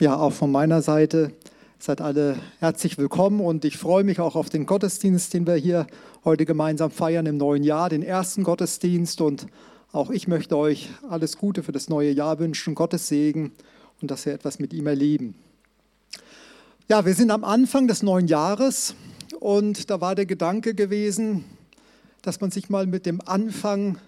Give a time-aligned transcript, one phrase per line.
[0.00, 1.30] Ja, auch von meiner Seite
[1.78, 5.86] seid alle herzlich willkommen und ich freue mich auch auf den Gottesdienst, den wir hier
[6.24, 9.20] heute gemeinsam feiern im neuen Jahr, den ersten Gottesdienst.
[9.20, 9.46] Und
[9.92, 13.52] auch ich möchte euch alles Gute für das neue Jahr wünschen, Gottes Segen
[14.02, 15.36] und dass wir etwas mit ihm erleben.
[16.88, 18.96] Ja, wir sind am Anfang des neuen Jahres
[19.38, 21.44] und da war der Gedanke gewesen,
[22.20, 23.98] dass man sich mal mit dem Anfang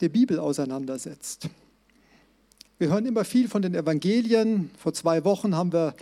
[0.00, 1.48] der Bibel auseinandersetzt.
[2.80, 4.70] Wir hören immer viel von den Evangelien.
[4.78, 5.94] Vor zwei Wochen haben wir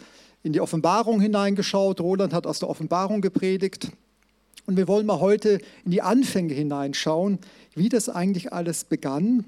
[0.44, 2.00] in die Offenbarung hineingeschaut.
[2.00, 3.90] Roland hat aus der Offenbarung gepredigt.
[4.64, 7.40] Und wir wollen mal heute in die Anfänge hineinschauen,
[7.74, 9.44] wie das eigentlich alles begann,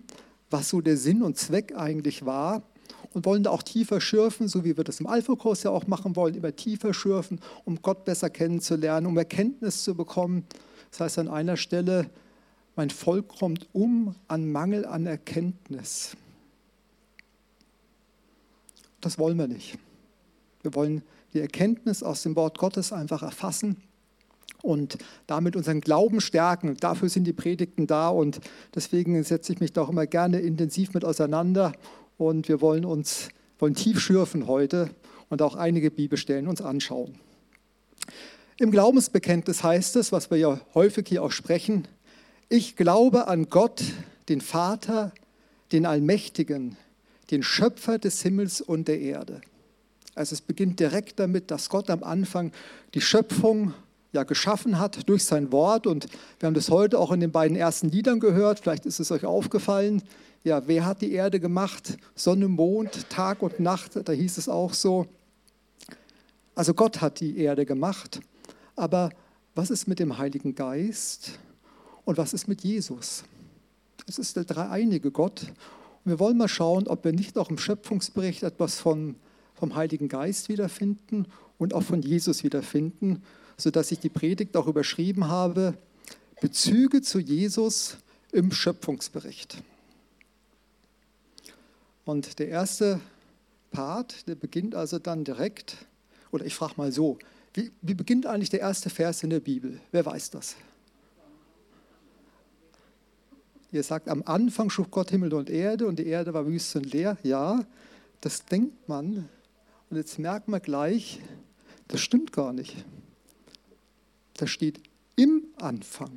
[0.51, 2.65] was so der Sinn und Zweck eigentlich war.
[3.15, 6.17] Und wollen da auch tiefer schürfen, so wie wir das im Alpha-Kurs ja auch machen
[6.17, 10.47] wollen, immer tiefer schürfen, um Gott besser kennenzulernen, um Erkenntnis zu bekommen.
[10.91, 12.11] Das heißt an einer Stelle,
[12.75, 16.17] mein Volk kommt um an Mangel an Erkenntnis.
[19.01, 19.79] Das wollen wir nicht.
[20.63, 23.77] Wir wollen die Erkenntnis aus dem Wort Gottes einfach erfassen
[24.63, 26.77] und damit unseren Glauben stärken.
[26.79, 28.41] Dafür sind die Predigten da und
[28.75, 31.73] deswegen setze ich mich da auch immer gerne intensiv mit auseinander
[32.19, 34.91] und wir wollen uns wollen tief schürfen heute
[35.29, 37.15] und auch einige Bibelstellen uns anschauen.
[38.59, 41.87] Im Glaubensbekenntnis heißt es, was wir ja häufig hier auch sprechen,
[42.49, 43.83] ich glaube an Gott,
[44.29, 45.13] den Vater,
[45.73, 46.77] den Allmächtigen,
[47.31, 49.41] den Schöpfer des Himmels und der Erde.
[50.15, 52.53] Also es beginnt direkt damit, dass Gott am Anfang
[52.95, 53.75] die Schöpfung
[54.13, 56.09] ja geschaffen hat durch sein Wort und
[56.39, 59.25] wir haben das heute auch in den beiden ersten Liedern gehört, vielleicht ist es euch
[59.25, 60.03] aufgefallen.
[60.43, 61.97] Ja, wer hat die Erde gemacht?
[62.15, 65.07] Sonne, Mond, Tag und Nacht, da hieß es auch so.
[66.55, 68.21] Also Gott hat die Erde gemacht,
[68.75, 69.11] aber
[69.55, 71.39] was ist mit dem Heiligen Geist
[72.05, 73.25] und was ist mit Jesus?
[74.09, 75.53] Es ist der dreieinige Gott
[76.05, 79.17] wir wollen mal schauen, ob wir nicht auch im Schöpfungsbericht etwas von,
[79.55, 81.27] vom Heiligen Geist wiederfinden
[81.59, 83.23] und auch von Jesus wiederfinden,
[83.57, 85.75] sodass ich die Predigt auch überschrieben habe,
[86.41, 87.99] Bezüge zu Jesus
[88.33, 89.63] im Schöpfungsbericht.
[92.05, 93.01] Und der erste
[93.71, 95.77] Part, der beginnt also dann direkt,
[96.33, 97.19] oder ich frage mal so,
[97.55, 99.81] wie, wie beginnt eigentlich der erste Vers in der Bibel?
[99.93, 100.57] Wer weiß das?
[103.73, 106.93] Ihr sagt, am Anfang schuf Gott Himmel und Erde und die Erde war wüst und
[106.93, 107.17] leer.
[107.23, 107.65] Ja,
[108.21, 109.29] das denkt man.
[109.91, 111.21] Und jetzt merkt man gleich,
[111.89, 112.85] das stimmt gar nicht.
[114.35, 114.81] Da steht
[115.17, 116.11] im Anfang.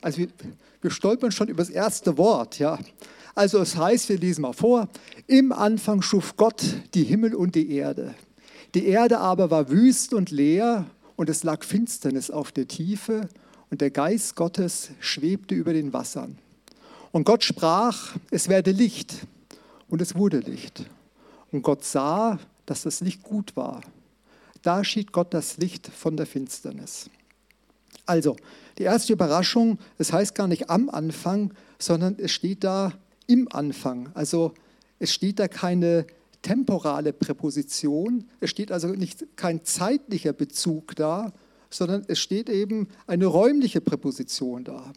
[0.00, 0.28] Also wir,
[0.80, 2.58] wir stolpern schon über das erste Wort.
[2.58, 2.78] Ja.
[3.34, 4.88] Also es heißt, wir lesen mal vor,
[5.26, 6.64] im Anfang schuf Gott
[6.94, 8.14] die Himmel und die Erde.
[8.74, 13.28] Die Erde aber war wüst und leer und es lag Finsternis auf der Tiefe
[13.70, 16.38] und der Geist Gottes schwebte über den Wassern.
[17.12, 19.26] Und Gott sprach, es werde Licht
[19.88, 20.84] und es wurde Licht.
[21.52, 23.80] Und Gott sah, dass das Licht gut war.
[24.62, 27.08] Da schied Gott das Licht von der Finsternis.
[28.06, 28.36] Also,
[28.78, 32.92] die erste Überraschung, es heißt gar nicht am Anfang, sondern es steht da
[33.26, 34.10] im Anfang.
[34.14, 34.54] Also
[34.98, 36.06] es steht da keine
[36.42, 41.32] temporale Präposition, es steht also nicht kein zeitlicher Bezug da,
[41.70, 44.92] sondern es steht eben eine räumliche Präposition da.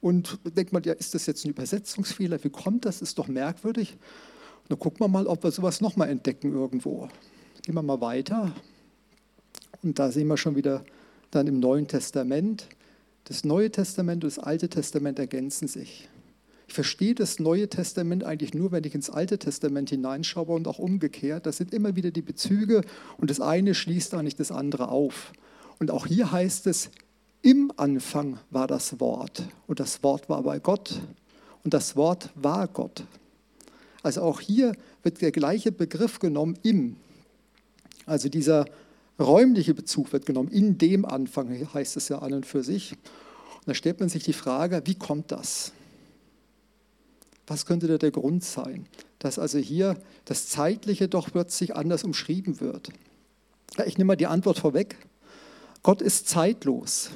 [0.00, 2.42] Und denkt man, ja, ist das jetzt ein Übersetzungsfehler?
[2.42, 3.02] Wie kommt das?
[3.02, 3.92] Ist doch merkwürdig.
[4.62, 7.08] Und dann gucken wir mal, ob wir sowas nochmal entdecken irgendwo.
[7.62, 8.54] Gehen wir mal weiter.
[9.82, 10.84] Und da sehen wir schon wieder
[11.30, 12.66] dann im Neuen Testament.
[13.24, 16.08] Das Neue Testament und das Alte Testament ergänzen sich.
[16.66, 20.78] Ich verstehe das Neue Testament eigentlich nur, wenn ich ins Alte Testament hineinschaue und auch
[20.78, 21.44] umgekehrt.
[21.44, 22.82] Das sind immer wieder die Bezüge
[23.18, 25.32] und das eine schließt eigentlich das andere auf.
[25.80, 26.90] Und auch hier heißt es,
[27.42, 31.00] im Anfang war das Wort und das Wort war bei Gott
[31.64, 33.04] und das Wort war Gott.
[34.02, 36.96] Also auch hier wird der gleiche Begriff genommen, im.
[38.04, 38.66] Also dieser
[39.18, 42.92] räumliche Bezug wird genommen, in dem Anfang heißt es ja an und für sich.
[42.92, 45.72] Und da stellt man sich die Frage, wie kommt das?
[47.46, 48.86] Was könnte da der Grund sein,
[49.18, 49.96] dass also hier
[50.26, 52.90] das Zeitliche doch plötzlich anders umschrieben wird?
[53.86, 54.96] Ich nehme mal die Antwort vorweg.
[55.82, 57.10] Gott ist zeitlos.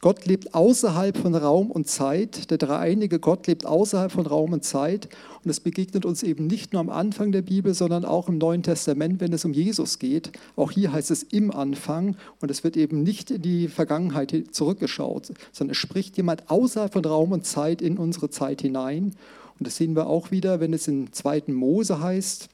[0.00, 2.50] Gott lebt außerhalb von Raum und Zeit.
[2.50, 5.06] Der dreieinige Gott lebt außerhalb von Raum und Zeit.
[5.42, 8.62] Und das begegnet uns eben nicht nur am Anfang der Bibel, sondern auch im Neuen
[8.62, 10.32] Testament, wenn es um Jesus geht.
[10.54, 12.16] Auch hier heißt es im Anfang.
[12.40, 17.04] Und es wird eben nicht in die Vergangenheit zurückgeschaut, sondern es spricht jemand außerhalb von
[17.04, 19.14] Raum und Zeit in unsere Zeit hinein.
[19.58, 21.44] Und das sehen wir auch wieder, wenn es in 2.
[21.48, 22.48] Mose heißt,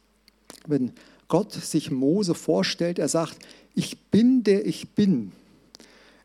[0.66, 0.92] wenn
[1.28, 3.36] Gott sich Mose vorstellt, er sagt,
[3.74, 5.32] ich bin der ich bin.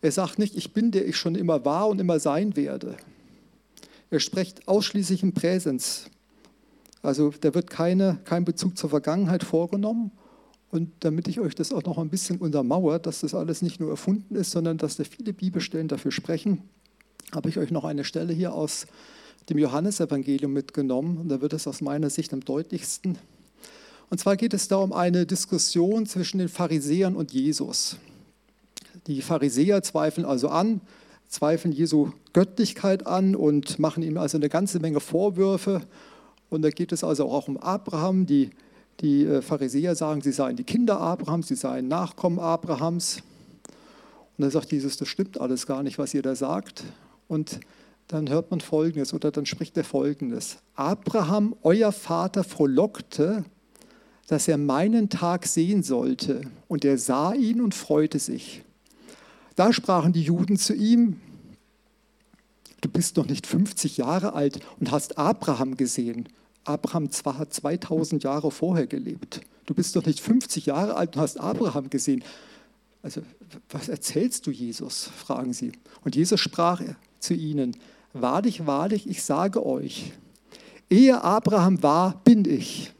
[0.01, 2.95] Er sagt nicht, ich bin der ich schon immer war und immer sein werde.
[4.11, 6.09] Er spricht ausschließlich im Präsens.
[7.01, 10.11] Also da wird keine, kein Bezug zur Vergangenheit vorgenommen.
[10.71, 13.89] Und damit ich euch das auch noch ein bisschen untermauert, dass das alles nicht nur
[13.89, 16.61] erfunden ist, sondern dass da viele Bibelstellen dafür sprechen,
[17.31, 18.85] habe ich euch noch eine Stelle hier aus
[19.49, 21.17] dem Johannesevangelium mitgenommen.
[21.17, 23.17] Und da wird es aus meiner Sicht am deutlichsten.
[24.09, 27.97] Und zwar geht es da um eine Diskussion zwischen den Pharisäern und Jesus.
[29.07, 30.81] Die Pharisäer zweifeln also an,
[31.27, 35.81] zweifeln Jesu Göttlichkeit an und machen ihm also eine ganze Menge Vorwürfe.
[36.49, 38.25] Und da geht es also auch um Abraham.
[38.25, 38.49] Die,
[38.99, 43.21] die äh, Pharisäer sagen, sie seien die Kinder Abrahams, sie seien Nachkommen Abrahams.
[44.37, 46.83] Und dann sagt Jesus, das stimmt alles gar nicht, was ihr da sagt.
[47.27, 47.59] Und
[48.07, 50.57] dann hört man Folgendes oder dann spricht er Folgendes.
[50.73, 53.45] Abraham, euer Vater, frohlockte,
[54.29, 56.41] dass er meinen Tag sehen sollte.
[56.67, 58.61] Und er sah ihn und freute sich.
[59.55, 61.19] Da sprachen die Juden zu ihm,
[62.81, 66.29] du bist noch nicht 50 Jahre alt und hast Abraham gesehen.
[66.63, 69.41] Abraham zwar hat 2000 Jahre vorher gelebt.
[69.65, 72.23] Du bist doch nicht 50 Jahre alt und hast Abraham gesehen.
[73.01, 73.23] Also,
[73.69, 75.09] was erzählst du, Jesus?
[75.17, 75.71] fragen sie.
[76.03, 76.83] Und Jesus sprach
[77.19, 77.75] zu ihnen:
[78.13, 80.13] Wahrlich, wahrlich, ich sage euch,
[80.87, 82.93] ehe Abraham war, bin ich.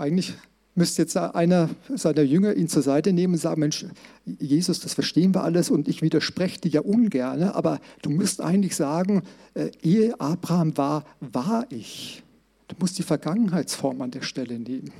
[0.00, 0.32] Eigentlich
[0.74, 3.84] müsste jetzt einer seiner Jünger ihn zur Seite nehmen und sagen, Mensch,
[4.24, 8.74] Jesus, das verstehen wir alles und ich widerspreche dir ja ungern, aber du musst eigentlich
[8.74, 12.22] sagen, äh, ehe Abraham war, war ich.
[12.68, 14.90] Du musst die Vergangenheitsform an der Stelle nehmen.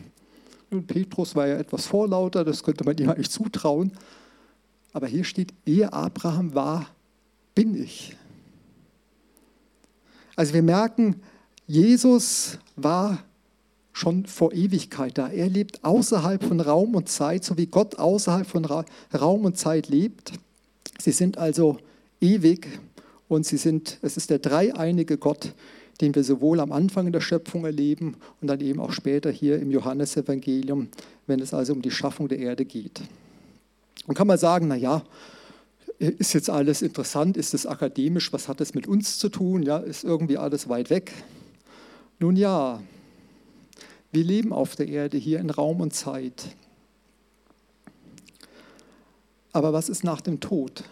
[0.70, 3.92] Und Petrus war ja etwas vorlauter, das könnte man ihm eigentlich zutrauen.
[4.92, 6.86] Aber hier steht, ehe Abraham war,
[7.54, 8.14] bin ich.
[10.36, 11.16] Also wir merken,
[11.66, 13.24] Jesus war
[13.92, 15.28] schon vor Ewigkeit da.
[15.28, 19.88] Er lebt außerhalb von Raum und Zeit, so wie Gott außerhalb von Raum und Zeit
[19.88, 20.32] lebt.
[20.98, 21.78] Sie sind also
[22.20, 22.68] ewig
[23.28, 25.54] und sie sind, es ist der dreieinige Gott,
[26.00, 29.70] den wir sowohl am Anfang der Schöpfung erleben und dann eben auch später hier im
[29.70, 30.88] Johannesevangelium,
[31.26, 33.02] wenn es also um die Schaffung der Erde geht.
[34.06, 35.02] Und kann man sagen, naja,
[35.98, 39.76] ist jetzt alles interessant, ist es akademisch, was hat es mit uns zu tun, ja,
[39.78, 41.12] ist irgendwie alles weit weg?
[42.18, 42.80] Nun ja,
[44.12, 46.56] wir leben auf der Erde hier in Raum und Zeit.
[49.52, 50.84] Aber was ist nach dem Tod?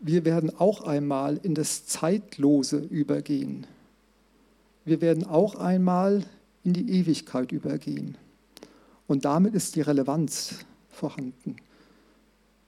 [0.00, 3.66] Wir werden auch einmal in das Zeitlose übergehen.
[4.84, 6.24] Wir werden auch einmal
[6.64, 8.16] in die Ewigkeit übergehen.
[9.06, 11.56] Und damit ist die Relevanz vorhanden.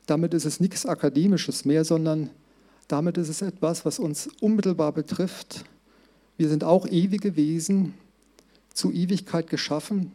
[0.06, 2.30] Damit ist es nichts Akademisches mehr, sondern
[2.88, 5.64] damit ist es etwas, was uns unmittelbar betrifft
[6.40, 7.92] wir sind auch ewige Wesen,
[8.72, 10.10] zu Ewigkeit geschaffen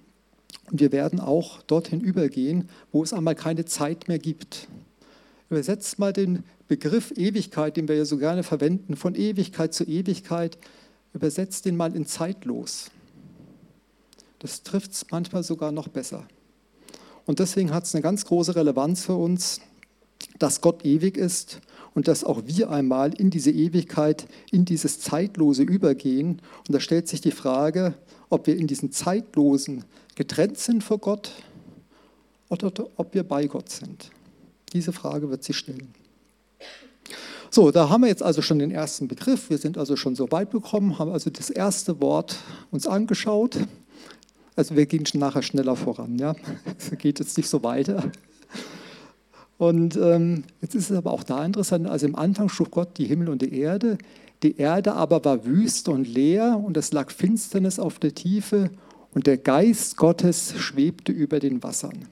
[0.71, 4.67] und wir werden auch dorthin übergehen, wo es einmal keine Zeit mehr gibt.
[5.51, 10.57] Übersetzt mal den Begriff Ewigkeit, den wir ja so gerne verwenden, von Ewigkeit zu Ewigkeit,
[11.13, 12.89] übersetzt den mal in zeitlos.
[14.39, 16.27] Das trifft es manchmal sogar noch besser.
[17.27, 19.61] Und deswegen hat es eine ganz große Relevanz für uns,
[20.39, 21.61] dass Gott ewig ist
[21.93, 26.41] und dass auch wir einmal in diese Ewigkeit, in dieses Zeitlose übergehen.
[26.67, 27.95] Und da stellt sich die Frage,
[28.29, 29.85] ob wir in diesen Zeitlosen
[30.15, 31.31] getrennt sind vor Gott
[32.49, 34.11] oder ob wir bei Gott sind.
[34.73, 35.93] Diese Frage wird sich stellen.
[37.49, 39.49] So, da haben wir jetzt also schon den ersten Begriff.
[39.49, 42.37] Wir sind also schon so weit gekommen, haben also das erste Wort
[42.71, 43.57] uns angeschaut.
[44.57, 46.17] Also wir gehen nachher schneller voran.
[46.17, 46.35] Ja,
[46.77, 48.11] es geht jetzt nicht so weiter.
[49.57, 53.05] Und ähm, jetzt ist es aber auch da interessant, also im Anfang schuf Gott die
[53.05, 53.97] Himmel und die Erde.
[54.43, 58.69] Die Erde aber war wüst und leer und es lag Finsternis auf der Tiefe
[59.13, 62.05] und der Geist Gottes schwebte über den Wassern.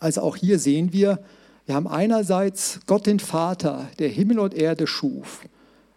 [0.00, 1.20] Also auch hier sehen wir,
[1.66, 5.42] wir haben einerseits Gott den Vater, der Himmel und Erde schuf.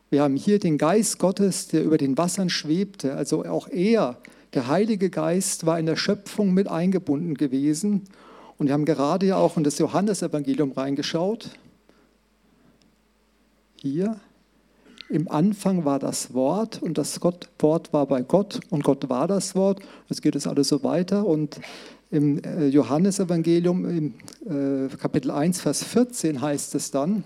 [0.10, 3.16] Wir haben hier den Geist Gottes, der über den Wassern schwebte.
[3.16, 4.18] Also auch er,
[4.54, 8.04] der Heilige Geist, war in der Schöpfung mit eingebunden gewesen
[8.62, 11.50] und wir haben gerade ja auch in das Johannesevangelium reingeschaut.
[13.78, 14.20] Hier,
[15.10, 19.28] im Anfang war das Wort und das Gott, Wort war bei Gott und Gott war
[19.28, 19.82] das Wort.
[20.10, 21.60] Jetzt geht es alles so weiter und
[22.12, 24.14] im äh, Johannesevangelium im
[24.46, 27.24] äh, Kapitel 1, Vers 14 heißt es dann,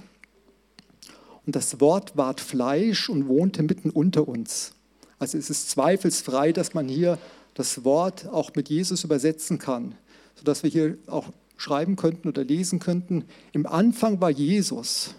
[1.46, 4.72] und das Wort ward Fleisch und wohnte mitten unter uns.
[5.20, 7.18] Also es ist zweifelsfrei, dass man hier
[7.56, 9.96] das Wort auch mit Jesus übersetzen kann
[10.36, 15.16] sodass wir hier auch schreiben könnten oder lesen könnten, im Anfang war Jesus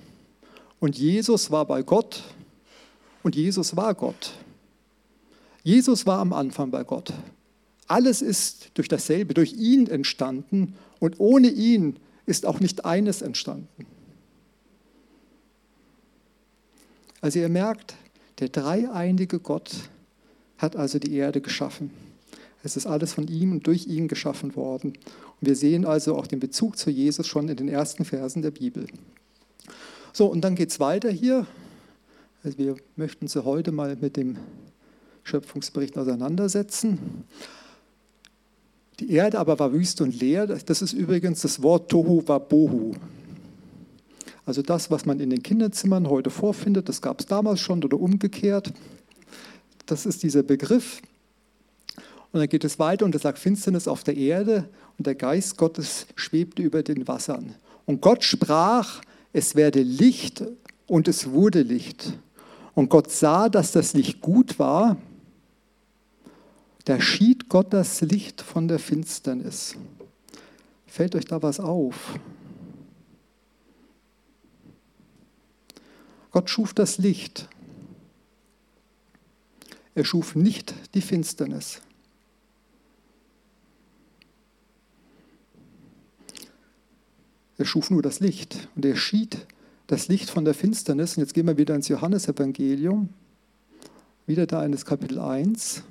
[0.80, 2.22] und Jesus war bei Gott
[3.22, 4.34] und Jesus war Gott.
[5.62, 7.12] Jesus war am Anfang bei Gott.
[7.88, 11.96] Alles ist durch dasselbe, durch ihn entstanden und ohne ihn
[12.26, 13.86] ist auch nicht eines entstanden.
[17.20, 17.94] Also ihr merkt,
[18.38, 19.72] der dreieinige Gott
[20.58, 21.90] hat also die Erde geschaffen.
[22.66, 24.94] Es ist alles von ihm und durch ihn geschaffen worden.
[25.40, 28.50] Und wir sehen also auch den Bezug zu Jesus schon in den ersten Versen der
[28.50, 28.88] Bibel.
[30.12, 31.46] So, und dann geht es weiter hier.
[32.42, 34.36] Also wir möchten uns heute mal mit dem
[35.22, 36.98] Schöpfungsbericht auseinandersetzen.
[38.98, 40.48] Die Erde aber war wüst und leer.
[40.48, 42.94] Das ist übrigens das Wort Tohu Wabohu.
[44.44, 48.00] Also das, was man in den Kinderzimmern heute vorfindet, das gab es damals schon oder
[48.00, 48.72] umgekehrt.
[49.86, 51.00] Das ist dieser Begriff.
[52.36, 55.56] Und dann geht es weiter und es sagt Finsternis auf der Erde und der Geist
[55.56, 57.54] Gottes schwebte über den Wassern.
[57.86, 59.00] Und Gott sprach,
[59.32, 60.44] es werde Licht
[60.86, 62.12] und es wurde Licht.
[62.74, 64.98] Und Gott sah, dass das Licht gut war.
[66.84, 69.74] Da schied Gott das Licht von der Finsternis.
[70.86, 72.18] Fällt euch da was auf?
[76.32, 77.48] Gott schuf das Licht.
[79.94, 81.80] Er schuf nicht die Finsternis.
[87.58, 89.46] Er schuf nur das Licht und er schied
[89.86, 91.16] das Licht von der Finsternis.
[91.16, 93.08] Und jetzt gehen wir wieder ins Johannesevangelium,
[94.26, 95.82] wieder da in das Kapitel 1.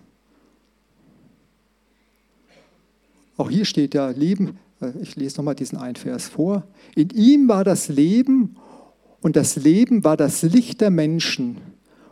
[3.37, 6.63] Auch hier steht ja Leben, äh, ich lese nochmal diesen einen Vers vor.
[6.95, 8.55] In ihm war das Leben
[9.21, 11.57] und das Leben war das Licht der Menschen.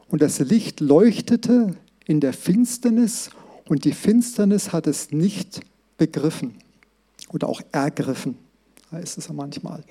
[0.09, 3.29] Und das Licht leuchtete in der Finsternis
[3.67, 5.61] und die Finsternis hat es nicht
[5.97, 6.55] begriffen
[7.29, 8.37] oder auch ergriffen,
[8.93, 9.83] heißt es ja manchmal.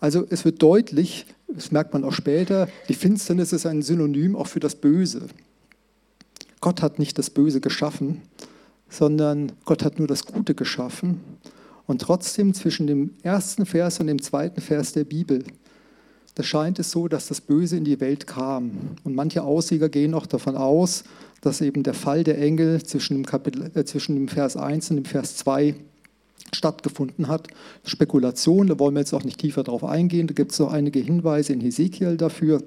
[0.00, 4.46] Also es wird deutlich, das merkt man auch später, die Finsternis ist ein Synonym auch
[4.46, 5.26] für das Böse.
[6.60, 8.22] Gott hat nicht das Böse geschaffen,
[8.88, 11.20] sondern Gott hat nur das Gute geschaffen.
[11.86, 15.44] Und trotzdem zwischen dem ersten Vers und dem zweiten Vers der Bibel,
[16.34, 18.70] da scheint es so, dass das Böse in die Welt kam.
[19.02, 21.04] Und manche Ausleger gehen auch davon aus,
[21.40, 24.96] dass eben der Fall der Engel zwischen dem, Kapitel, äh, zwischen dem Vers 1 und
[24.96, 25.74] dem Vers 2
[26.54, 27.48] stattgefunden hat.
[27.84, 30.26] Spekulation, da wollen wir jetzt auch nicht tiefer drauf eingehen.
[30.26, 32.62] Da gibt es auch einige Hinweise in Hesekiel dafür.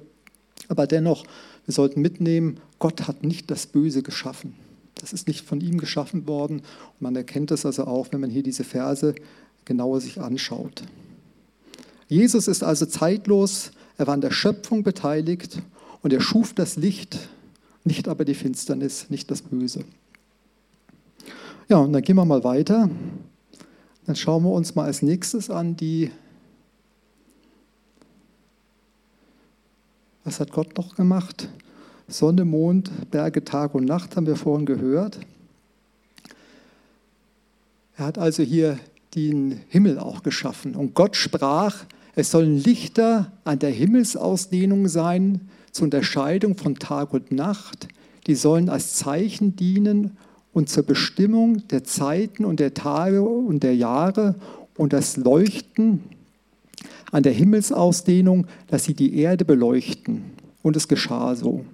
[0.67, 1.25] Aber dennoch,
[1.65, 4.55] wir sollten mitnehmen, Gott hat nicht das Böse geschaffen.
[4.95, 6.57] Das ist nicht von ihm geschaffen worden.
[6.59, 9.15] Und man erkennt das also auch, wenn man hier diese Verse
[9.65, 10.83] genauer sich anschaut.
[12.07, 15.61] Jesus ist also zeitlos, er war an der Schöpfung beteiligt
[16.01, 17.17] und er schuf das Licht,
[17.83, 19.85] nicht aber die Finsternis, nicht das Böse.
[21.69, 22.89] Ja, und dann gehen wir mal weiter.
[24.05, 26.11] Dann schauen wir uns mal als nächstes an die,
[30.23, 31.49] was hat Gott noch gemacht?
[32.07, 35.19] Sonne, Mond, Berge, Tag und Nacht haben wir vorhin gehört.
[37.95, 38.79] Er hat also hier
[39.15, 40.75] den Himmel auch geschaffen.
[40.75, 47.31] Und Gott sprach, es sollen Lichter an der Himmelsausdehnung sein, zur Unterscheidung von Tag und
[47.31, 47.87] Nacht.
[48.27, 50.17] Die sollen als Zeichen dienen
[50.53, 54.35] und zur Bestimmung der Zeiten und der Tage und der Jahre
[54.77, 56.01] und das Leuchten
[57.11, 60.23] an der Himmelsausdehnung, dass sie die Erde beleuchten.
[60.61, 61.65] Und es geschah so.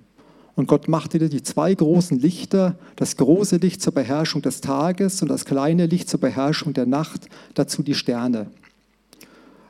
[0.55, 5.27] Und Gott machte die zwei großen Lichter, das große Licht zur Beherrschung des Tages und
[5.27, 8.48] das kleine Licht zur Beherrschung der Nacht, dazu die Sterne.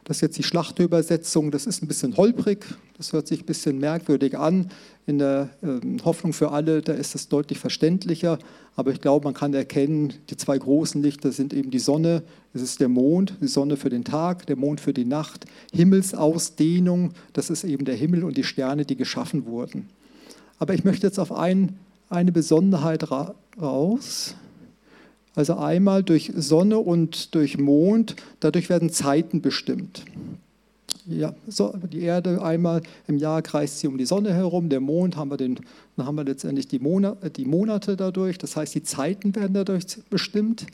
[0.07, 3.77] Das ist jetzt die Schlachterübersetzung, das ist ein bisschen holprig, das hört sich ein bisschen
[3.77, 4.71] merkwürdig an.
[5.05, 8.39] In der äh, Hoffnung für alle, da ist es deutlich verständlicher,
[8.77, 12.23] aber ich glaube, man kann erkennen, die zwei großen Lichter sind eben die Sonne,
[12.53, 17.11] es ist der Mond, die Sonne für den Tag, der Mond für die Nacht, Himmelsausdehnung,
[17.33, 19.89] das ist eben der Himmel und die Sterne, die geschaffen wurden.
[20.57, 21.77] Aber ich möchte jetzt auf ein,
[22.09, 24.35] eine Besonderheit ra raus.
[25.37, 30.03] Also einmal durch Sonne und durch Mond, dadurch werden Zeiten bestimmt.
[31.05, 35.15] Ja, so, die Erde einmal im Jahr kreist sie um die Sonne herum, der Mond
[35.15, 35.59] haben wir, den,
[35.95, 39.85] dann haben wir letztendlich die Monate, die Monate dadurch, das heißt die Zeiten werden dadurch
[40.09, 40.65] bestimmt.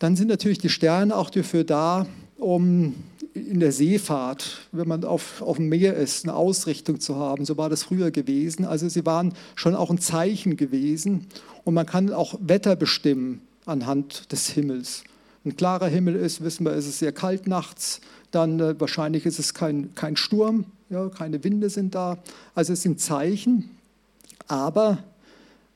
[0.00, 2.96] Dann sind natürlich die Sterne auch dafür da, um
[3.34, 7.44] in der Seefahrt, wenn man auf, auf dem Meer ist, eine Ausrichtung zu haben.
[7.44, 8.64] So war das früher gewesen.
[8.64, 11.28] Also sie waren schon auch ein Zeichen gewesen.
[11.62, 15.04] Und man kann auch Wetter bestimmen anhand des Himmels.
[15.44, 18.00] Ein klarer Himmel ist, wissen wir, ist es sehr kalt nachts.
[18.30, 22.18] Dann äh, wahrscheinlich ist es kein, kein Sturm, ja, keine Winde sind da.
[22.54, 23.70] Also es sind Zeichen.
[24.48, 24.98] Aber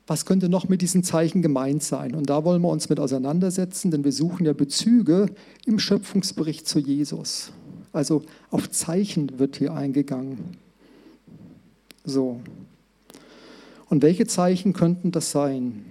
[0.07, 2.17] was könnte noch mit diesen Zeichen gemeint sein?
[2.17, 5.27] Und da wollen wir uns mit auseinandersetzen, denn wir suchen ja Bezüge
[5.67, 7.53] im Schöpfungsbericht zu Jesus.
[7.93, 10.57] Also auf Zeichen wird hier eingegangen.
[12.05, 12.41] So.
[13.89, 15.85] Und welche Zeichen könnten das sein?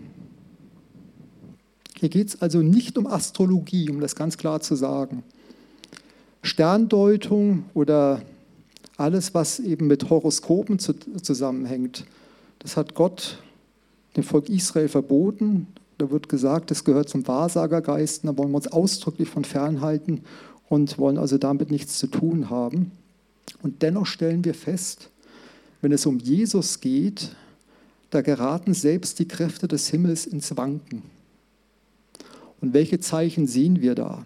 [1.99, 5.21] Hier geht es also nicht um Astrologie, um das ganz klar zu sagen.
[6.41, 8.21] Sterndeutung oder
[8.95, 12.05] alles, was eben mit Horoskopen zu, zusammenhängt,
[12.59, 13.39] das hat Gott
[14.15, 15.67] dem Volk Israel verboten.
[15.97, 18.23] Da wird gesagt, es gehört zum Wahrsagergeist.
[18.23, 20.21] Da wollen wir uns ausdrücklich von fernhalten
[20.69, 22.93] und wollen also damit nichts zu tun haben.
[23.61, 25.09] Und dennoch stellen wir fest,
[25.81, 27.35] wenn es um Jesus geht,
[28.09, 31.18] da geraten selbst die Kräfte des Himmels ins Wanken.
[32.61, 34.25] Und welche Zeichen sehen wir da?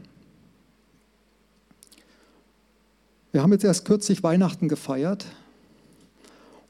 [3.31, 5.25] Wir haben jetzt erst kürzlich Weihnachten gefeiert.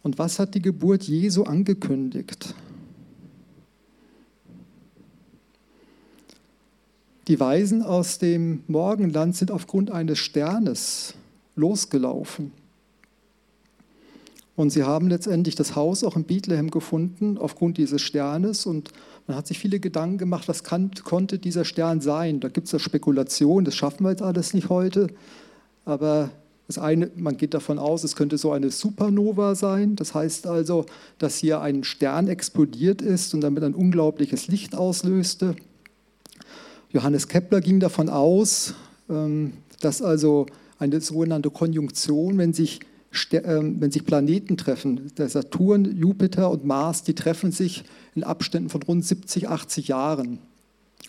[0.01, 2.55] Und was hat die Geburt Jesu angekündigt?
[7.27, 11.15] Die Weisen aus dem Morgenland sind aufgrund eines Sternes
[11.55, 12.51] losgelaufen.
[14.55, 18.65] Und sie haben letztendlich das Haus auch in Bethlehem gefunden aufgrund dieses Sternes.
[18.65, 18.91] Und
[19.25, 22.39] man hat sich viele Gedanken gemacht, was kann, konnte dieser Stern sein.
[22.39, 25.07] Da gibt es ja Spekulationen, das schaffen wir jetzt alles nicht heute.
[25.85, 26.29] Aber
[26.67, 29.95] das eine, man geht davon aus, es könnte so eine Supernova sein.
[29.95, 30.85] Das heißt also,
[31.17, 35.55] dass hier ein Stern explodiert ist und damit ein unglaubliches Licht auslöste.
[36.91, 38.75] Johannes Kepler ging davon aus,
[39.09, 40.45] ähm, dass also
[40.77, 42.81] eine sogenannte Konjunktion, wenn sich
[43.31, 47.83] wenn sich Planeten treffen, der Saturn, Jupiter und Mars, die treffen sich
[48.15, 50.39] in Abständen von rund 70, 80 Jahren.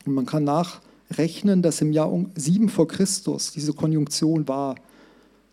[0.05, 4.77] Und man kann nachrechnen, dass im Jahr 7 vor Christus diese Konjunktion war.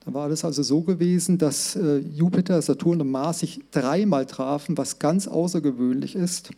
[0.05, 4.77] Da war das also so gewesen, dass äh, Jupiter, Saturn und Mars sich dreimal trafen,
[4.77, 6.51] was ganz außergewöhnlich ist.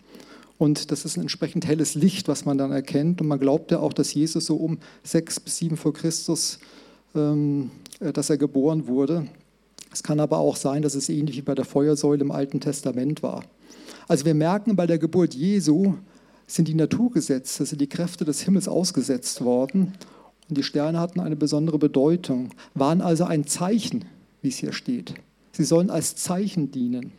[0.58, 3.20] Und das ist ein entsprechend helles Licht, was man dann erkennt.
[3.20, 6.60] Und man glaubt ja auch, dass Jesus so um 6 bis 7 vor Christus,
[7.16, 7.70] ähm,
[8.00, 9.28] äh, dass er geboren wurde.
[9.94, 13.22] Es kann aber auch sein, dass es ähnlich wie bei der Feuersäule im Alten Testament
[13.22, 13.44] war.
[14.08, 15.94] Also wir merken, bei der Geburt Jesu
[16.48, 19.94] sind die Naturgesetze, sind die Kräfte des Himmels ausgesetzt worden
[20.50, 24.06] und die Sterne hatten eine besondere Bedeutung, waren also ein Zeichen,
[24.42, 25.14] wie es hier steht.
[25.52, 27.12] Sie sollen als Zeichen dienen.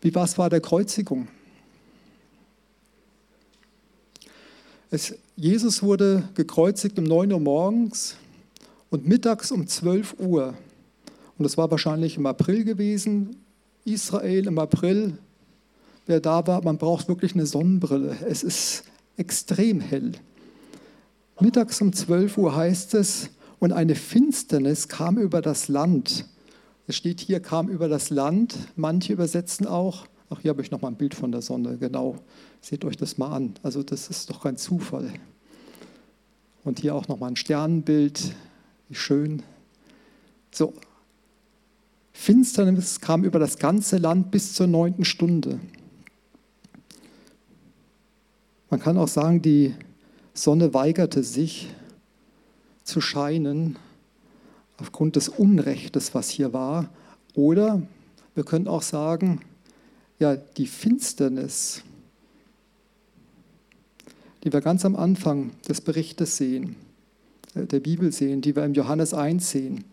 [0.00, 1.28] Wie war der Kreuzigung?
[4.90, 8.16] Es, Jesus wurde gekreuzigt um 9 Uhr morgens
[8.90, 10.54] und mittags um 12 Uhr
[11.38, 13.36] und das war wahrscheinlich im April gewesen.
[13.84, 15.18] Israel im April,
[16.06, 18.16] wer da war, man braucht wirklich eine Sonnenbrille.
[18.26, 18.84] Es ist
[19.16, 20.12] extrem hell.
[21.40, 26.26] Mittags um 12 Uhr heißt es, und eine Finsternis kam über das Land.
[26.86, 28.56] Es steht hier, kam über das Land.
[28.76, 32.16] Manche übersetzen auch, ach, hier habe ich nochmal ein Bild von der Sonne, genau.
[32.60, 33.54] Seht euch das mal an.
[33.62, 35.10] Also, das ist doch kein Zufall.
[36.62, 38.34] Und hier auch nochmal ein Sternenbild.
[38.88, 39.42] Wie schön.
[40.50, 40.74] So,
[42.14, 45.60] Finsternis kam über das ganze Land bis zur neunten Stunde.
[48.70, 49.74] Man kann auch sagen, die
[50.32, 51.68] Sonne weigerte sich
[52.82, 53.76] zu scheinen
[54.78, 56.88] aufgrund des Unrechtes, was hier war.
[57.34, 57.82] Oder
[58.34, 59.40] wir können auch sagen,
[60.18, 61.82] ja, die Finsternis,
[64.44, 66.76] die wir ganz am Anfang des Berichtes sehen,
[67.54, 69.84] äh, der Bibel sehen, die wir im Johannes 1 sehen,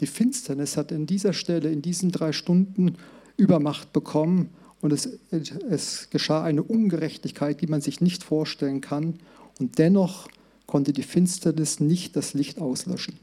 [0.00, 2.96] die Finsternis hat in dieser Stelle, in diesen drei Stunden
[3.36, 9.14] Übermacht bekommen und es, es geschah eine Ungerechtigkeit, die man sich nicht vorstellen kann.
[9.58, 10.28] Und dennoch
[10.66, 13.18] konnte die Finsternis nicht das Licht auslöschen.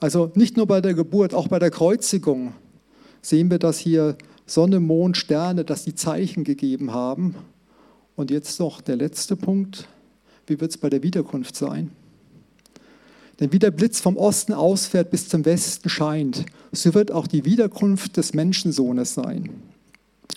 [0.00, 2.54] Also nicht nur bei der Geburt, auch bei der Kreuzigung
[3.22, 7.34] sehen wir, dass hier Sonne, Mond, Sterne, dass die Zeichen gegeben haben.
[8.16, 9.88] Und jetzt noch der letzte Punkt.
[10.46, 11.92] Wie wird es bei der Wiederkunft sein?
[13.40, 17.46] Denn wie der Blitz vom Osten ausfährt bis zum Westen scheint, so wird auch die
[17.46, 19.48] Wiederkunft des Menschensohnes sein.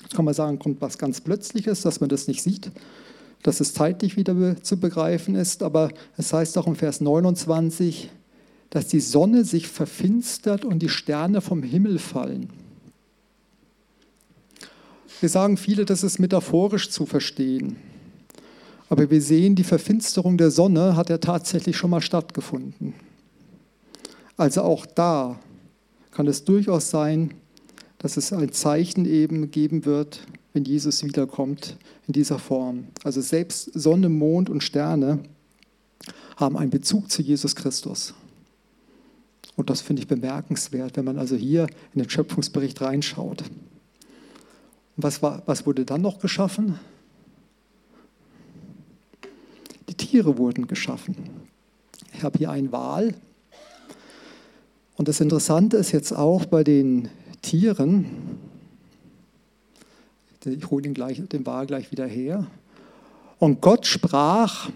[0.02, 2.72] Jetzt kann man sagen, kommt was ganz Plötzliches, dass man das nicht sieht,
[3.44, 8.10] dass es zeitlich wieder zu begreifen ist, aber es heißt auch im Vers 29,
[8.70, 12.50] dass die Sonne sich verfinstert und die Sterne vom Himmel fallen.
[15.20, 17.76] Wir sagen viele, das ist metaphorisch zu verstehen.
[18.90, 22.94] Aber wir sehen, die Verfinsterung der Sonne hat ja tatsächlich schon mal stattgefunden.
[24.38, 25.40] Also auch da
[26.12, 27.34] kann es durchaus sein,
[27.98, 32.86] dass es ein Zeichen eben geben wird, wenn Jesus wiederkommt in dieser Form.
[33.04, 35.20] Also selbst Sonne, Mond und Sterne
[36.36, 38.14] haben einen Bezug zu Jesus Christus.
[39.56, 43.42] Und das finde ich bemerkenswert, wenn man also hier in den Schöpfungsbericht reinschaut.
[43.42, 46.80] Und was, war, was wurde dann noch geschaffen?
[49.94, 51.16] Die Tiere wurden geschaffen.
[52.16, 53.14] Ich habe hier einen Wal.
[54.96, 57.10] Und das Interessante ist jetzt auch bei den
[57.44, 58.08] Tieren,
[60.46, 62.48] ich hole den, gleich, den Wal gleich wieder her.
[63.38, 64.72] Und Gott sprach,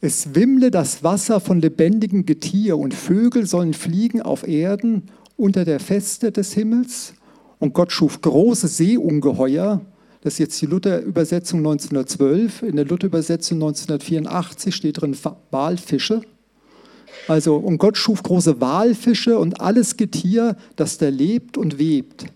[0.00, 5.80] Es wimmle das Wasser von lebendigem Getier und Vögel sollen fliegen auf Erden unter der
[5.80, 7.14] Feste des Himmels.
[7.58, 9.80] Und Gott schuf große Seeungeheuer.
[10.22, 12.62] Das ist jetzt die Luther-Übersetzung 1912.
[12.62, 15.16] In der Luther-Übersetzung 1984 steht drin
[15.50, 16.22] Walfische.
[17.26, 22.26] Also, und Gott schuf große Walfische und alles Getier, das da lebt und webt.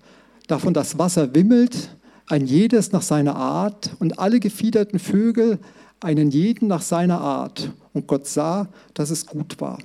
[0.49, 1.91] Davon das Wasser wimmelt,
[2.27, 5.59] ein jedes nach seiner Art und alle gefiederten Vögel,
[6.01, 7.71] einen jeden nach seiner Art.
[7.93, 9.79] Und Gott sah, dass es gut war.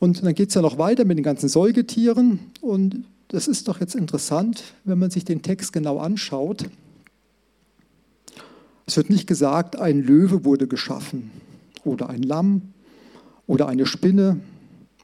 [0.00, 2.40] Und dann geht es ja noch weiter mit den ganzen Säugetieren.
[2.60, 6.68] Und das ist doch jetzt interessant, wenn man sich den Text genau anschaut.
[8.86, 11.30] Es wird nicht gesagt, ein Löwe wurde geschaffen
[11.84, 12.72] oder ein Lamm
[13.46, 14.40] oder eine Spinne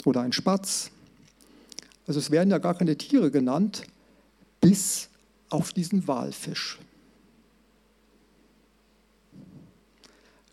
[0.05, 0.91] oder ein Spatz.
[2.09, 3.85] Also es werden ja gar keine Tiere genannt,
[4.61, 5.09] bis
[5.49, 6.81] auf diesen Walfisch.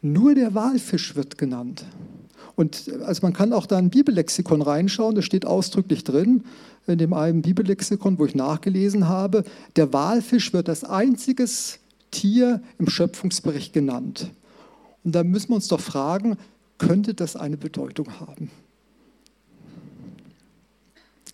[0.03, 1.85] Nur der Walfisch wird genannt.
[2.55, 6.43] Und also man kann auch da ein Bibellexikon reinschauen, das steht ausdrücklich drin,
[6.87, 9.43] in dem einen Bibellexikon, wo ich nachgelesen habe,
[9.75, 11.79] der Walfisch wird als einziges
[12.11, 14.31] Tier im Schöpfungsbericht genannt.
[15.03, 16.37] Und da müssen wir uns doch fragen,
[16.77, 18.51] könnte das eine Bedeutung haben?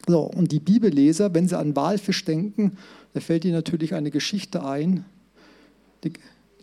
[0.08, 2.78] So, und die Bibelleser, wenn sie an Walfisch denken,
[3.14, 5.06] da fällt ihnen natürlich eine Geschichte ein,
[6.04, 6.14] die,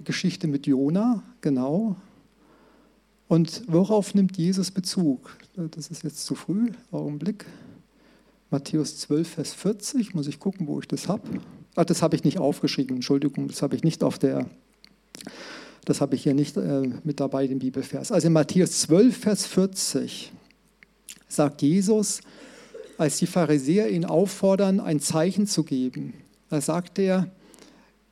[0.04, 1.96] Geschichte mit Jona, genau.
[3.28, 5.36] Und worauf nimmt Jesus Bezug?
[5.56, 7.46] Das ist jetzt zu früh, Augenblick.
[8.50, 11.22] Matthäus 12, Vers 40, muss ich gucken, wo ich das habe.
[11.74, 14.48] Ach, das habe ich nicht aufgeschrieben, Entschuldigung, das habe ich nicht auf der,
[15.84, 18.12] das habe ich hier nicht äh, mit dabei, den Bibelvers.
[18.12, 20.32] Also in Matthäus 12, Vers 40
[21.28, 22.20] sagt Jesus,
[22.98, 26.14] als die Pharisäer ihn auffordern, ein Zeichen zu geben,
[26.48, 27.30] da sagt er,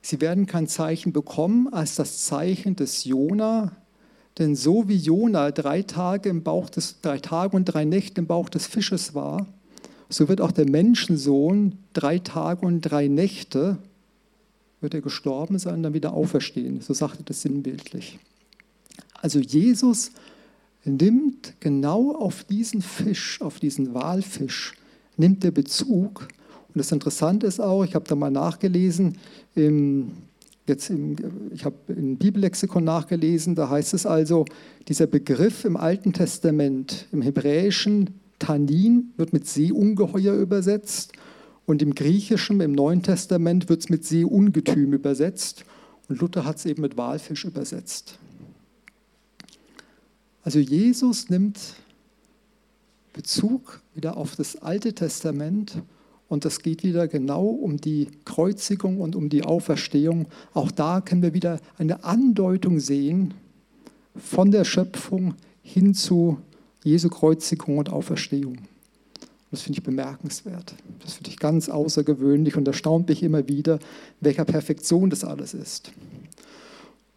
[0.03, 3.73] Sie werden kein Zeichen bekommen als das Zeichen des Jona,
[4.37, 8.27] denn so wie Jona drei Tage im Bauch des drei Tage und drei Nächte im
[8.27, 9.47] Bauch des Fisches war,
[10.14, 13.79] so wird auch der Menschensohn drei Tage und drei Nächte
[14.81, 16.81] wird er gestorben sein, dann wieder auferstehen.
[16.81, 18.18] So sagte das sinnbildlich.
[19.20, 20.12] Also Jesus
[20.85, 24.74] nimmt genau auf diesen Fisch, auf diesen Walfisch,
[25.16, 26.29] nimmt er Bezug
[26.68, 29.16] und das Interessante ist auch, ich habe da mal nachgelesen,
[29.55, 30.12] im,
[30.66, 31.16] jetzt im,
[31.53, 34.44] ich habe im Bibellexikon nachgelesen, da heißt es also,
[34.88, 38.11] dieser Begriff im Alten Testament, im Hebräischen
[38.44, 41.12] Tanin, wird mit Seeungeheuer übersetzt
[41.64, 45.64] und im Griechischen, im Neuen Testament, wird es mit Seeungetüm übersetzt
[46.09, 48.18] und Luther hat es eben mit Walfisch übersetzt.
[50.42, 51.59] Also Jesus nimmt
[53.14, 55.83] Bezug wieder auf das Alte Testament
[56.28, 60.26] und es geht wieder genau um die Kreuzigung und um die Auferstehung.
[60.52, 63.33] Auch da können wir wieder eine Andeutung sehen
[64.16, 66.38] von der Schöpfung hin zu
[66.85, 68.59] Jesu Kreuzigung und Auferstehung.
[69.51, 70.75] Das finde ich bemerkenswert.
[71.03, 73.79] Das finde ich ganz außergewöhnlich und erstaunt mich immer wieder,
[74.20, 75.92] welcher Perfektion das alles ist.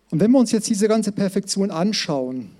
[0.09, 2.51] Und wenn wir uns jetzt diese ganze Perfektion anschauen,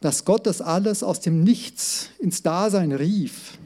[0.00, 3.58] dass Gott das alles aus dem Nichts ins Dasein rief,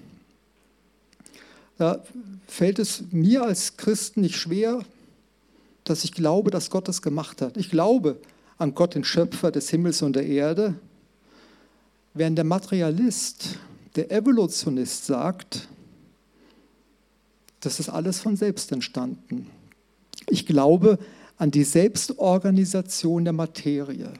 [1.78, 2.02] da
[2.46, 4.84] fällt es mir als Christen nicht schwer,
[5.84, 7.56] dass ich glaube, dass Gott das gemacht hat.
[7.56, 8.18] Ich glaube
[8.58, 10.74] an Gott, den Schöpfer des Himmels und der Erde,
[12.16, 13.58] während der Materialist,
[13.94, 15.68] der Evolutionist sagt,
[17.60, 19.50] das ist alles von selbst entstanden.
[20.28, 20.98] Ich glaube
[21.36, 24.12] an die Selbstorganisation der Materie.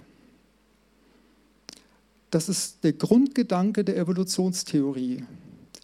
[2.31, 5.25] Das ist der Grundgedanke der Evolutionstheorie.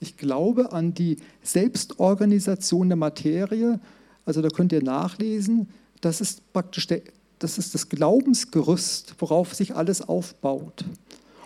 [0.00, 3.80] Ich glaube an die Selbstorganisation der Materie.
[4.26, 5.68] Also da könnt ihr nachlesen.
[6.00, 7.02] Das ist praktisch der,
[7.38, 10.84] das, ist das Glaubensgerüst, worauf sich alles aufbaut.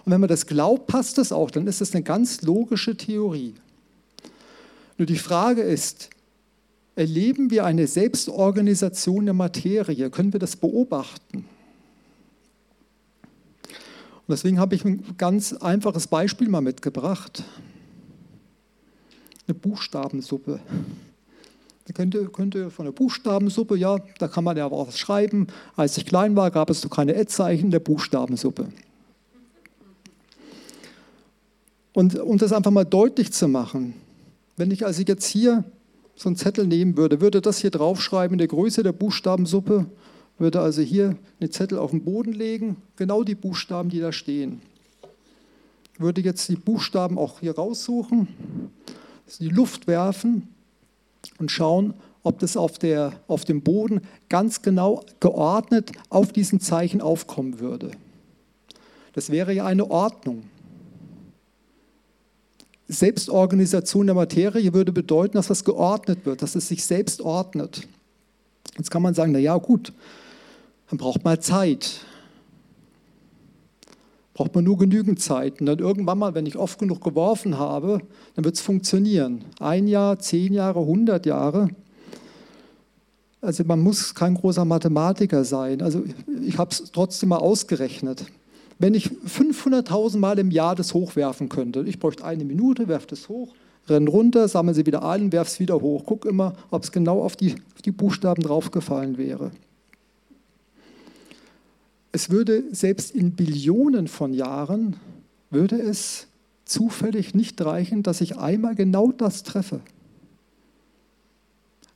[0.06, 1.50] Und wenn man das glaubt, passt das auch.
[1.50, 3.54] Dann ist das eine ganz logische Theorie.
[4.96, 6.08] Nur die Frage ist,
[6.94, 10.08] erleben wir eine Selbstorganisation der Materie?
[10.08, 11.44] Können wir das beobachten?
[13.68, 17.44] Und deswegen habe ich ein ganz einfaches Beispiel mal mitgebracht
[19.46, 20.60] eine Buchstabensuppe.
[21.86, 25.46] Da könnte, könnte von der Buchstabensuppe, ja, da kann man ja was schreiben.
[25.76, 28.68] Als ich klein war, gab es noch keine Ad-Zeichen der Buchstabensuppe.
[31.96, 33.94] Und um das einfach mal deutlich zu machen,
[34.58, 35.64] wenn ich also jetzt hier
[36.14, 39.86] so einen Zettel nehmen würde, würde das hier draufschreiben in der Größe der Buchstabensuppe,
[40.36, 44.60] würde also hier einen Zettel auf den Boden legen, genau die Buchstaben, die da stehen.
[45.96, 48.28] Würde jetzt die Buchstaben auch hier raussuchen
[49.40, 50.48] die Luft werfen
[51.38, 57.00] und schauen, ob das auf, der, auf dem Boden ganz genau geordnet auf diesen Zeichen
[57.00, 57.92] aufkommen würde.
[59.14, 60.44] Das wäre ja eine Ordnung.
[62.88, 67.86] Selbstorganisation der Materie würde bedeuten, dass das geordnet wird, dass es sich selbst ordnet.
[68.76, 69.92] Jetzt kann man sagen, na ja, gut,
[70.88, 72.00] dann braucht man Zeit.
[74.34, 75.60] Braucht man nur genügend Zeit.
[75.60, 78.02] Und dann irgendwann mal, wenn ich oft genug geworfen habe,
[78.34, 79.44] dann wird es funktionieren.
[79.58, 81.68] Ein Jahr, zehn Jahre, hundert Jahre.
[83.40, 85.82] Also man muss kein großer Mathematiker sein.
[85.82, 86.04] Also
[86.42, 88.26] ich habe es trotzdem mal ausgerechnet.
[88.78, 93.28] Wenn ich 500.000 Mal im Jahr das hochwerfen könnte, ich bräuchte eine Minute, werfe das
[93.28, 93.54] hoch,
[93.88, 96.04] renne runter, sammle sie wieder ein, werfe es wieder hoch.
[96.04, 99.50] Guck immer, ob es genau auf die, auf die Buchstaben draufgefallen wäre.
[102.12, 104.96] Es würde selbst in Billionen von Jahren,
[105.50, 106.26] würde es
[106.64, 109.80] zufällig nicht reichen, dass ich einmal genau das treffe.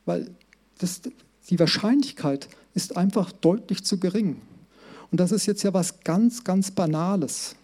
[0.05, 0.31] Weil
[0.79, 1.01] das,
[1.49, 4.37] die Wahrscheinlichkeit ist einfach deutlich zu gering.
[5.11, 7.55] Und das ist jetzt ja was ganz, ganz Banales.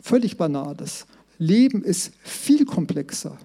[0.00, 1.06] Völlig Banales.
[1.38, 3.36] Leben ist viel komplexer.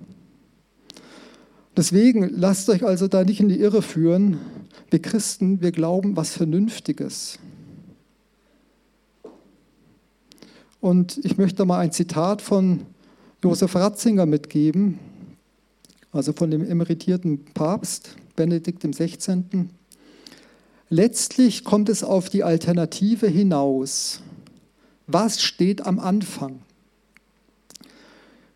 [1.76, 4.40] Deswegen lasst euch also da nicht in die Irre führen.
[4.90, 7.38] Wir Christen, wir glauben was Vernünftiges.
[10.80, 12.82] Und ich möchte mal ein Zitat von
[13.44, 15.00] Josef Ratzinger mitgeben,
[16.12, 19.44] also von dem emeritierten Papst Benedikt XVI.
[20.90, 24.22] Letztlich kommt es auf die Alternative hinaus.
[25.06, 26.60] Was steht am Anfang?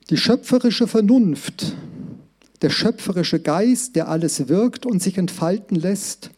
[0.10, 1.74] Die schöpferische Vernunft,
[2.62, 6.32] der schöpferische Geist, der alles wirkt und sich entfalten lässt,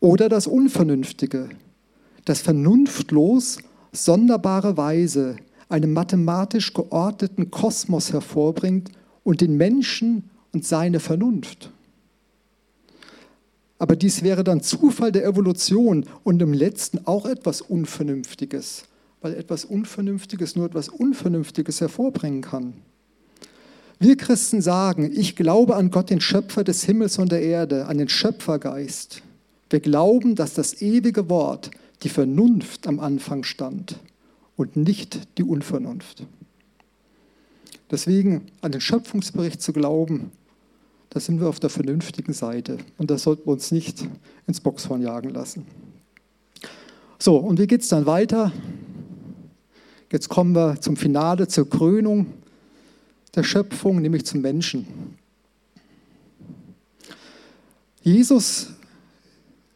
[0.00, 1.48] oder das Unvernünftige,
[2.24, 3.58] das vernunftlos
[3.92, 5.36] sonderbare Weise
[5.68, 8.90] einen mathematisch geordneten Kosmos hervorbringt
[9.22, 11.70] und den Menschen und seine Vernunft.
[13.78, 18.84] Aber dies wäre dann Zufall der Evolution und im letzten auch etwas Unvernünftiges,
[19.20, 22.74] weil etwas Unvernünftiges nur etwas Unvernünftiges hervorbringen kann.
[23.98, 27.98] Wir Christen sagen, ich glaube an Gott, den Schöpfer des Himmels und der Erde, an
[27.98, 29.22] den Schöpfergeist.
[29.70, 31.70] Wir glauben, dass das ewige Wort,
[32.02, 33.98] die Vernunft am Anfang stand
[34.56, 36.24] und nicht die Unvernunft.
[37.90, 40.32] Deswegen an den Schöpfungsbericht zu glauben,
[41.14, 42.76] da sind wir auf der vernünftigen Seite.
[42.98, 44.04] Und das sollten wir uns nicht
[44.48, 45.64] ins Boxhorn jagen lassen.
[47.20, 48.52] So, und wie geht es dann weiter?
[50.10, 52.26] Jetzt kommen wir zum Finale, zur Krönung
[53.36, 54.86] der Schöpfung, nämlich zum Menschen.
[58.02, 58.72] Jesus,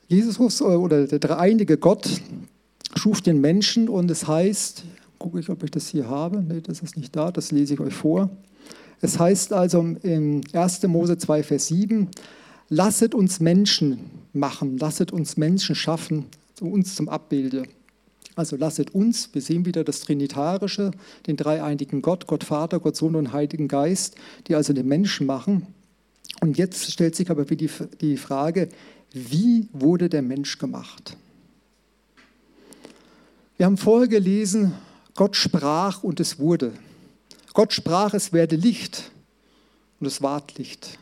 [0.09, 2.20] Jesus oder der dreieinige Gott
[2.96, 4.83] schuf den Menschen und es heißt,
[5.20, 7.81] gucke ich, ob ich das hier habe, nee, das ist nicht da, das lese ich
[7.81, 8.29] euch vor.
[9.01, 10.83] Es heißt also in 1.
[10.85, 12.09] Mose 2, Vers 7,
[12.69, 16.27] lasset uns Menschen machen, lasset uns Menschen schaffen,
[16.61, 17.65] uns zum Abbilde.
[18.35, 20.93] Also lasset uns, wir sehen wieder das Trinitarische,
[21.27, 25.67] den dreieinigen Gott, Gott Vater, Gott Sohn und Heiligen Geist, die also den Menschen machen.
[26.41, 28.69] Und jetzt stellt sich aber die, die Frage,
[29.13, 31.17] wie wurde der Mensch gemacht?
[33.57, 34.73] Wir haben vorher gelesen,
[35.15, 36.73] Gott sprach und es wurde.
[37.59, 39.11] Gott sprach, es werde Licht
[39.99, 40.97] und es ward Licht.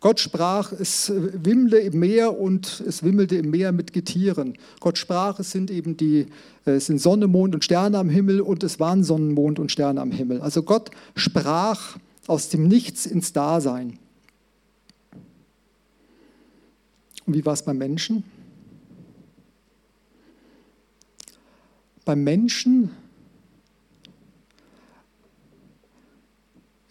[0.00, 4.58] Gott sprach, es wimmle im Meer und es wimmelte im Meer mit Getieren.
[4.80, 6.26] Gott sprach, es sind eben die,
[6.64, 10.00] es sind Sonne, Mond und Sterne am Himmel und es waren Sonnen, Mond und Sterne
[10.00, 10.40] am Himmel.
[10.40, 13.96] Also Gott sprach aus dem Nichts ins Dasein.
[17.24, 18.24] Und wie war es beim Menschen?
[22.04, 22.90] Beim Menschen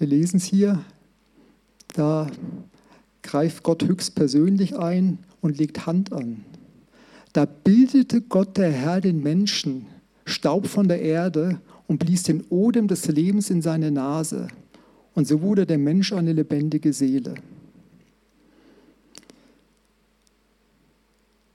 [0.03, 0.83] Wir lesen es hier,
[1.93, 2.27] da
[3.21, 6.43] greift Gott höchstpersönlich ein und legt Hand an.
[7.31, 9.85] Da bildete Gott der Herr den Menschen,
[10.25, 14.49] Staub von der Erde und blies den Odem des Lebens in seine Nase.
[15.13, 17.35] Und so wurde der Mensch eine lebendige Seele.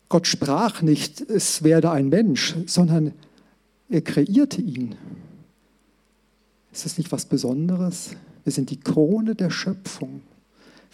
[0.09, 3.13] Gott sprach nicht, es werde ein Mensch, sondern
[3.91, 4.95] er kreierte ihn.
[6.73, 8.17] Ist das nicht was Besonderes?
[8.49, 10.23] Wir sind die Krone der Schöpfung.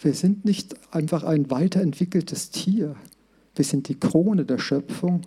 [0.01, 2.97] Wir sind nicht einfach ein weiterentwickeltes Tier.
[3.55, 5.21] Wir sind die Krone der Schöpfung.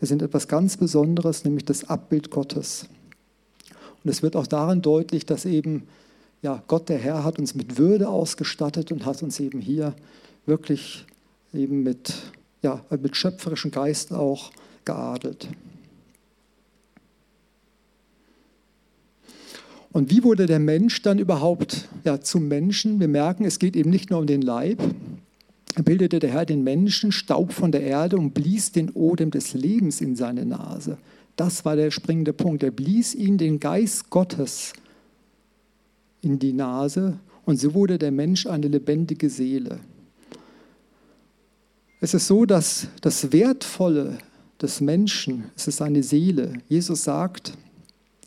[0.00, 2.88] Wir sind etwas ganz Besonderes, nämlich das Abbild Gottes.
[4.02, 5.84] Und es wird auch darin deutlich, dass eben
[6.42, 9.94] ja, Gott der Herr hat uns mit Würde ausgestattet und hat uns eben hier
[10.46, 11.06] wirklich
[11.54, 12.14] eben mit,
[12.62, 14.50] ja, mit schöpferischem Geist auch
[14.84, 15.46] geadelt.
[19.92, 23.00] Und wie wurde der Mensch dann überhaupt ja, zum Menschen?
[23.00, 24.80] Wir merken, es geht eben nicht nur um den Leib.
[25.74, 29.54] Er bildete der Herr den Menschen, Staub von der Erde und blies den Odem des
[29.54, 30.98] Lebens in seine Nase.
[31.36, 32.62] Das war der springende Punkt.
[32.62, 34.72] Er blies ihn den Geist Gottes
[36.22, 39.80] in die Nase und so wurde der Mensch eine lebendige Seele.
[42.00, 44.18] Es ist so, dass das Wertvolle
[44.60, 46.54] des Menschen, es ist seine Seele.
[46.68, 47.54] Jesus sagt,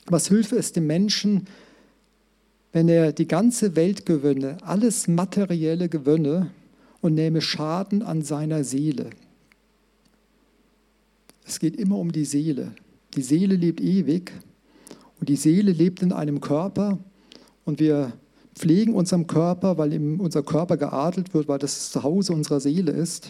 [0.07, 1.47] was hülfe es dem Menschen,
[2.71, 6.51] wenn er die ganze Welt gewönne, alles materielle gewönne
[7.01, 9.09] und nehme Schaden an seiner Seele?
[11.45, 12.73] Es geht immer um die Seele.
[13.15, 14.31] Die Seele lebt ewig
[15.19, 16.99] und die Seele lebt in einem Körper
[17.65, 18.13] und wir
[18.55, 23.29] pflegen unseren Körper, weil unser Körper geadelt wird, weil das Zuhause unserer Seele ist.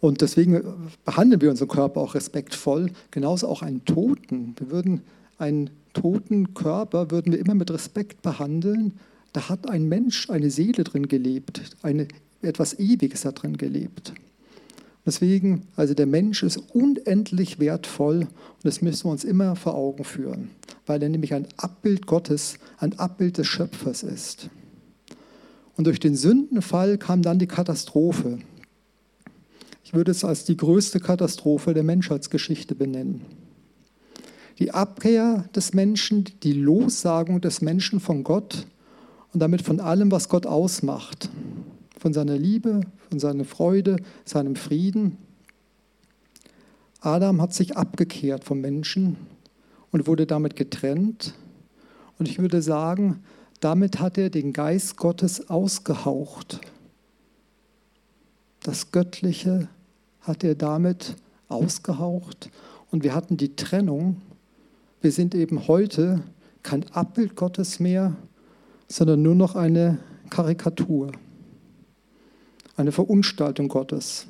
[0.00, 0.62] Und deswegen
[1.04, 4.54] behandeln wir unseren Körper auch respektvoll, genauso auch einen Toten.
[4.58, 5.02] Wir würden
[5.38, 8.94] einen toten Körper würden wir immer mit Respekt behandeln.
[9.32, 12.08] Da hat ein Mensch, eine Seele drin gelebt, eine,
[12.42, 14.12] etwas Ewiges hat drin gelebt.
[15.06, 20.04] Deswegen, also der Mensch ist unendlich wertvoll und das müssen wir uns immer vor Augen
[20.04, 20.50] führen,
[20.86, 24.50] weil er nämlich ein Abbild Gottes, ein Abbild des Schöpfers ist.
[25.76, 28.38] Und durch den Sündenfall kam dann die Katastrophe.
[29.88, 33.22] Ich würde es als die größte Katastrophe der Menschheitsgeschichte benennen.
[34.58, 38.66] Die Abkehr des Menschen, die Lossagung des Menschen von Gott
[39.32, 41.30] und damit von allem, was Gott ausmacht,
[41.98, 43.96] von seiner Liebe, von seiner Freude,
[44.26, 45.16] seinem Frieden.
[47.00, 49.16] Adam hat sich abgekehrt vom Menschen
[49.90, 51.32] und wurde damit getrennt.
[52.18, 53.20] Und ich würde sagen,
[53.60, 56.60] damit hat er den Geist Gottes ausgehaucht.
[58.60, 59.70] Das Göttliche
[60.28, 61.16] hat er damit
[61.48, 62.50] ausgehaucht
[62.90, 64.20] und wir hatten die Trennung.
[65.00, 66.22] Wir sind eben heute
[66.62, 68.14] kein Abbild Gottes mehr,
[68.86, 69.98] sondern nur noch eine
[70.30, 71.12] Karikatur,
[72.76, 74.26] eine Verunstaltung Gottes.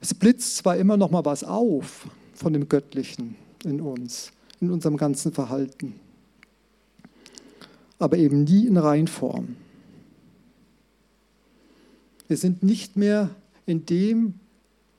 [0.00, 4.96] Es blitzt zwar immer noch mal was auf von dem Göttlichen in uns, in unserem
[4.96, 5.94] ganzen Verhalten,
[7.98, 9.56] aber eben nie in Reinform.
[12.26, 13.30] Wir sind nicht mehr
[13.66, 14.34] in dem,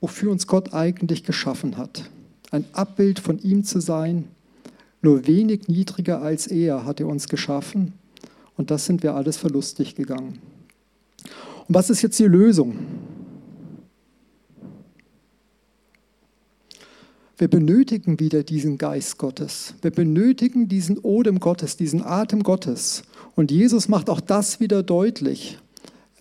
[0.04, 2.10] wofür uns Gott eigentlich geschaffen hat.
[2.50, 4.28] Ein Abbild von ihm zu sein,
[5.00, 7.94] nur wenig niedriger als er hat er uns geschaffen
[8.54, 10.40] und das sind wir alles verlustig gegangen.
[11.66, 12.76] Und was ist jetzt die Lösung?
[17.38, 19.72] Wir benötigen wieder diesen Geist Gottes.
[19.80, 23.04] Wir benötigen diesen Odem Gottes, diesen Atem Gottes.
[23.36, 25.56] Und Jesus macht auch das wieder deutlich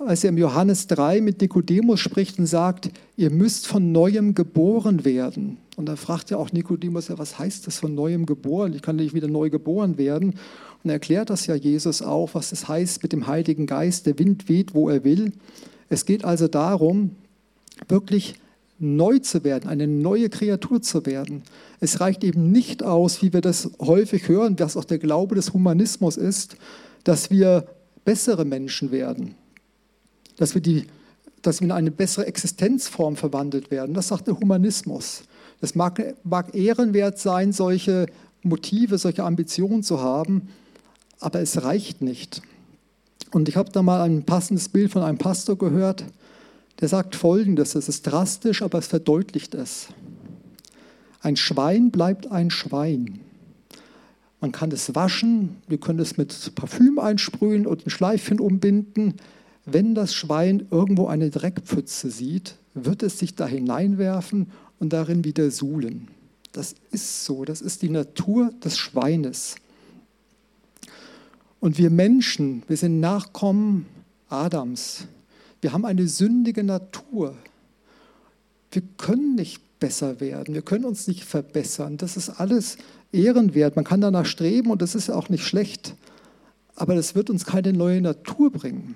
[0.05, 5.05] als er im Johannes 3 mit Nikodemus spricht und sagt, ihr müsst von neuem geboren
[5.05, 5.57] werden.
[5.75, 8.73] Und da fragt ja auch Nikodemus, was heißt das von neuem geboren?
[8.73, 10.35] Ich kann nicht wieder neu geboren werden.
[10.83, 14.05] Und er erklärt das ja Jesus auch, was das heißt mit dem Heiligen Geist.
[14.05, 15.31] Der Wind weht, wo er will.
[15.89, 17.11] Es geht also darum,
[17.87, 18.35] wirklich
[18.79, 21.43] neu zu werden, eine neue Kreatur zu werden.
[21.79, 25.53] Es reicht eben nicht aus, wie wir das häufig hören, was auch der Glaube des
[25.53, 26.57] Humanismus ist,
[27.03, 27.67] dass wir
[28.05, 29.35] bessere Menschen werden
[30.37, 30.87] dass wir, die,
[31.41, 33.93] dass wir in eine bessere Existenzform verwandelt werden.
[33.93, 35.23] Das sagt der Humanismus.
[35.61, 38.07] Es mag, mag ehrenwert sein, solche
[38.41, 40.49] Motive, solche Ambitionen zu haben,
[41.19, 42.41] aber es reicht nicht.
[43.31, 46.03] Und ich habe da mal ein passendes Bild von einem Pastor gehört,
[46.81, 49.87] der sagt Folgendes, es ist drastisch, aber es verdeutlicht es.
[51.21, 53.21] Ein Schwein bleibt ein Schwein.
[54.41, 59.13] Man kann es waschen, wir können es mit Parfüm einsprühen und ein Schleifchen umbinden.
[59.65, 64.47] Wenn das Schwein irgendwo eine Dreckpfütze sieht, wird es sich da hineinwerfen
[64.79, 66.07] und darin wieder suhlen.
[66.51, 69.55] Das ist so, das ist die Natur des Schweines.
[71.59, 73.85] Und wir Menschen, wir sind Nachkommen
[74.29, 75.07] Adams.
[75.61, 77.35] Wir haben eine sündige Natur.
[78.71, 81.97] Wir können nicht besser werden, wir können uns nicht verbessern.
[81.97, 82.77] Das ist alles
[83.11, 83.75] ehrenwert.
[83.75, 85.95] Man kann danach streben und das ist auch nicht schlecht.
[86.75, 88.95] Aber das wird uns keine neue Natur bringen.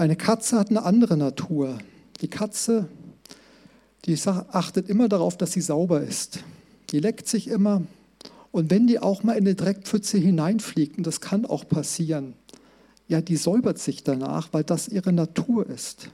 [0.00, 1.76] Eine Katze hat eine andere Natur.
[2.22, 2.88] Die Katze,
[4.06, 6.42] die achtet immer darauf, dass sie sauber ist.
[6.90, 7.82] Die leckt sich immer.
[8.50, 12.32] Und wenn die auch mal in eine Dreckpfütze hineinfliegt, und das kann auch passieren,
[13.08, 16.08] ja, die säubert sich danach, weil das ihre Natur ist.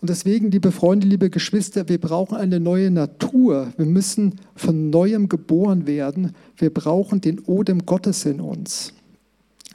[0.00, 3.74] Und deswegen, liebe Freunde, liebe Geschwister, wir brauchen eine neue Natur.
[3.76, 6.34] Wir müssen von neuem geboren werden.
[6.56, 8.94] Wir brauchen den Odem Gottes in uns.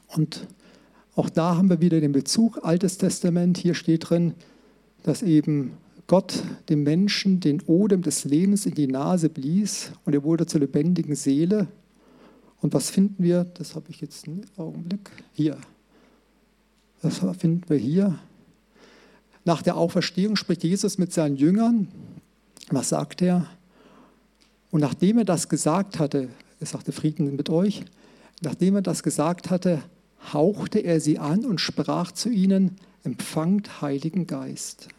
[0.07, 0.47] Und
[1.17, 4.35] auch da haben wir wieder den Bezug, Altes Testament, hier steht drin,
[5.01, 5.73] dass eben
[6.05, 10.61] Gott dem Menschen den Odem des Lebens in die Nase blies und er wurde zur
[10.61, 11.67] lebendigen Seele.
[12.61, 13.45] Und was finden wir?
[13.45, 15.09] Das habe ich jetzt einen Augenblick.
[15.33, 15.57] Hier.
[17.01, 18.19] Was finden wir hier?
[19.43, 21.87] Nach der Auferstehung spricht Jesus mit seinen Jüngern.
[22.69, 23.47] Was sagt er?
[24.69, 27.83] Und nachdem er das gesagt hatte, er sagte Frieden mit euch,
[28.41, 29.81] nachdem er das gesagt hatte,
[30.33, 34.89] hauchte er sie an und sprach zu ihnen, empfangt Heiligen Geist.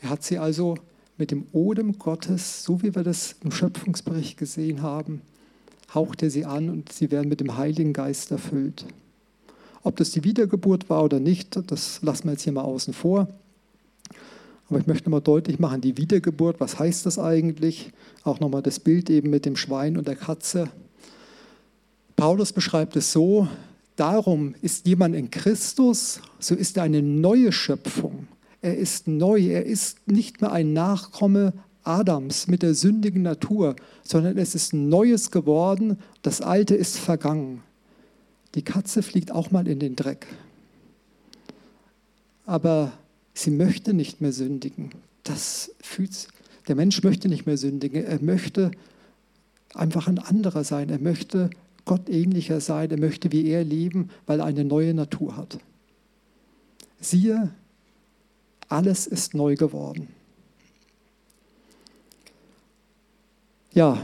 [0.00, 0.76] Er hat sie also
[1.16, 5.22] mit dem Odem Gottes, so wie wir das im Schöpfungsbericht gesehen haben,
[5.94, 8.84] haucht er sie an und sie werden mit dem Heiligen Geist erfüllt.
[9.82, 13.28] Ob das die Wiedergeburt war oder nicht, das lassen wir jetzt hier mal außen vor.
[14.68, 17.92] Aber ich möchte mal deutlich machen, die Wiedergeburt, was heißt das eigentlich?
[18.24, 20.70] Auch nochmal das Bild eben mit dem Schwein und der Katze.
[22.22, 23.48] Paulus beschreibt es so,
[23.96, 28.28] darum ist jemand in Christus, so ist er eine neue Schöpfung.
[28.60, 31.52] Er ist neu, er ist nicht mehr ein Nachkomme
[31.82, 37.64] Adams mit der sündigen Natur, sondern es ist Neues geworden, das Alte ist vergangen.
[38.54, 40.28] Die Katze fliegt auch mal in den Dreck.
[42.46, 42.92] Aber
[43.34, 44.92] sie möchte nicht mehr sündigen.
[45.24, 46.28] Das fühlt
[46.68, 48.04] der Mensch möchte nicht mehr sündigen.
[48.04, 48.70] Er möchte
[49.74, 50.88] einfach ein anderer sein.
[50.88, 51.50] Er möchte
[51.84, 52.90] Gott ähnlicher sein.
[52.90, 55.58] Er möchte wie er leben, weil er eine neue Natur hat.
[57.00, 57.50] Siehe,
[58.68, 60.08] alles ist neu geworden.
[63.74, 63.98] Ja,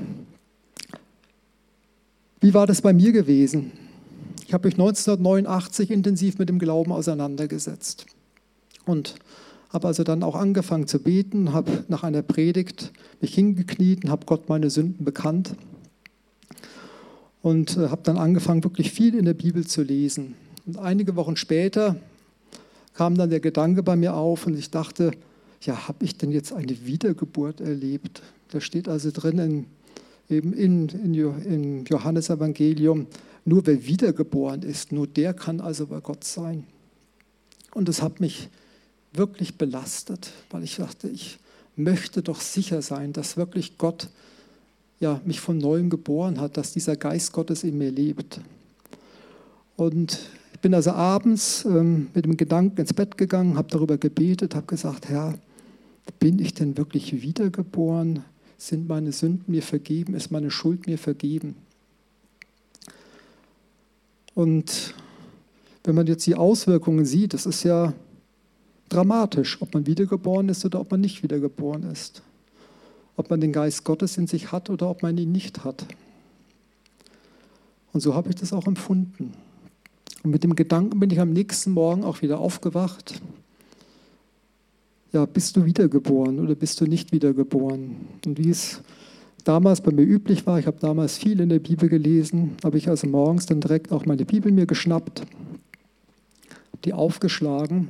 [2.40, 3.72] wie war das bei mir gewesen?
[4.46, 8.06] Ich habe mich 1989 intensiv mit dem Glauben auseinandergesetzt
[8.86, 9.16] und
[9.70, 14.24] habe also dann auch angefangen zu beten, habe nach einer Predigt mich hingekniet und habe
[14.24, 15.54] Gott meine Sünden bekannt
[17.42, 20.34] und äh, habe dann angefangen, wirklich viel in der Bibel zu lesen.
[20.66, 21.96] Und einige Wochen später
[22.94, 25.12] kam dann der Gedanke bei mir auf und ich dachte,
[25.62, 28.22] ja, habe ich denn jetzt eine Wiedergeburt erlebt?
[28.48, 29.66] Da steht also drin in,
[30.28, 33.06] eben in, in, in Johannes Evangelium,
[33.44, 36.64] nur wer wiedergeboren ist, nur der kann also bei Gott sein.
[37.72, 38.48] Und das hat mich
[39.12, 41.38] wirklich belastet, weil ich dachte, ich
[41.76, 44.08] möchte doch sicher sein, dass wirklich Gott
[45.00, 48.40] ja, mich von neuem geboren hat, dass dieser Geist Gottes in mir lebt.
[49.76, 50.18] Und
[50.52, 54.66] ich bin also abends ähm, mit dem Gedanken ins Bett gegangen, habe darüber gebetet, habe
[54.66, 55.38] gesagt, Herr,
[56.18, 58.24] bin ich denn wirklich wiedergeboren?
[58.56, 60.14] Sind meine Sünden mir vergeben?
[60.14, 61.54] Ist meine Schuld mir vergeben?
[64.34, 64.94] Und
[65.84, 67.92] wenn man jetzt die Auswirkungen sieht, das ist ja
[68.88, 72.22] dramatisch, ob man wiedergeboren ist oder ob man nicht wiedergeboren ist.
[73.18, 75.84] Ob man den Geist Gottes in sich hat oder ob man ihn nicht hat.
[77.92, 79.32] Und so habe ich das auch empfunden.
[80.22, 83.20] Und mit dem Gedanken bin ich am nächsten Morgen auch wieder aufgewacht.
[85.12, 87.96] Ja, bist du wiedergeboren oder bist du nicht wiedergeboren?
[88.24, 88.82] Und wie es
[89.42, 92.88] damals bei mir üblich war, ich habe damals viel in der Bibel gelesen, habe ich
[92.88, 95.22] also morgens dann direkt auch meine Bibel mir geschnappt,
[96.84, 97.88] die aufgeschlagen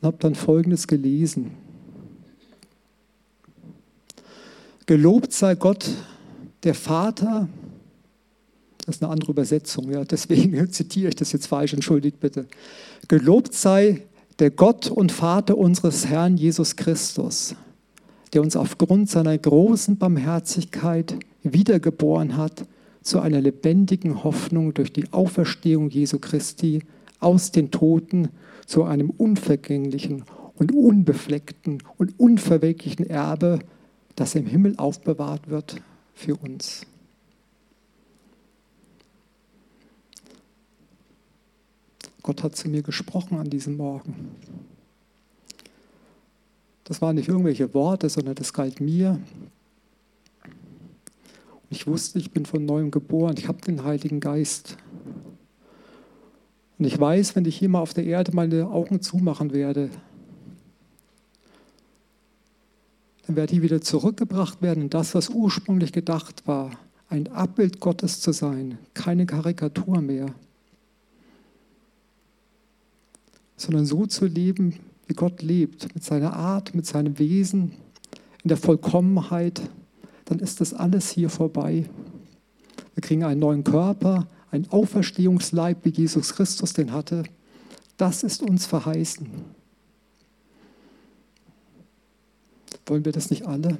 [0.00, 1.52] und habe dann Folgendes gelesen.
[4.90, 5.88] Gelobt sei Gott,
[6.64, 7.48] der Vater
[8.84, 12.48] das ist eine andere Übersetzung, ja, deswegen zitiere ich das jetzt falsch, entschuldigt bitte.
[13.06, 14.02] Gelobt sei
[14.40, 17.54] der Gott und Vater unseres Herrn Jesus Christus,
[18.32, 21.14] der uns aufgrund seiner großen Barmherzigkeit
[21.44, 22.64] wiedergeboren hat
[23.00, 26.80] zu einer lebendigen Hoffnung durch die Auferstehung Jesu Christi
[27.20, 28.30] aus den Toten
[28.66, 30.24] zu einem unvergänglichen
[30.56, 33.60] und unbefleckten und unverwelklichen Erbe,
[34.20, 35.80] das im Himmel aufbewahrt wird
[36.12, 36.82] für uns.
[42.22, 44.32] Gott hat zu mir gesprochen an diesem Morgen.
[46.84, 49.18] Das waren nicht irgendwelche Worte, sondern das galt mir.
[50.42, 53.36] Und ich wusste, ich bin von neuem geboren.
[53.38, 54.76] Ich habe den Heiligen Geist.
[56.78, 59.88] Und ich weiß, wenn ich hier mal auf der Erde meine Augen zumachen werde,
[63.30, 66.72] dann werde ich wieder zurückgebracht werden in das, was ursprünglich gedacht war,
[67.08, 70.34] ein Abbild Gottes zu sein, keine Karikatur mehr.
[73.56, 74.76] sondern so zu leben,
[75.06, 77.72] wie Gott lebt, mit seiner Art, mit seinem Wesen,
[78.42, 79.60] in der Vollkommenheit,
[80.24, 81.84] dann ist das alles hier vorbei.
[82.94, 87.24] Wir kriegen einen neuen Körper, einen Auferstehungsleib, wie Jesus Christus den hatte.
[87.98, 89.28] Das ist uns verheißen.
[92.90, 93.78] Wollen wir das nicht alle?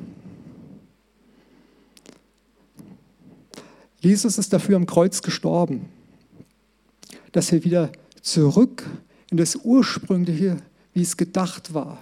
[3.98, 5.86] Jesus ist dafür am Kreuz gestorben,
[7.32, 7.90] dass wir wieder
[8.22, 8.86] zurück
[9.32, 10.58] in das Ursprüngliche,
[10.94, 12.00] wie es gedacht war.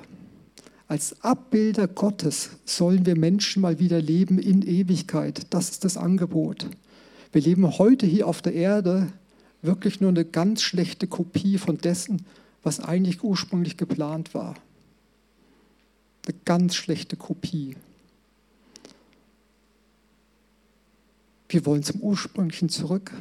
[0.87, 5.47] Als Abbilder Gottes sollen wir Menschen mal wieder leben in Ewigkeit.
[5.49, 6.67] Das ist das Angebot.
[7.33, 9.11] Wir leben heute hier auf der Erde
[9.63, 12.27] wirklich nur eine ganz schlechte Kopie von dessen,
[12.63, 14.57] was eigentlich ursprünglich geplant war.
[16.29, 17.75] Eine ganz schlechte Kopie.
[21.49, 23.13] Wir wollen zum Ursprünglichen zurück.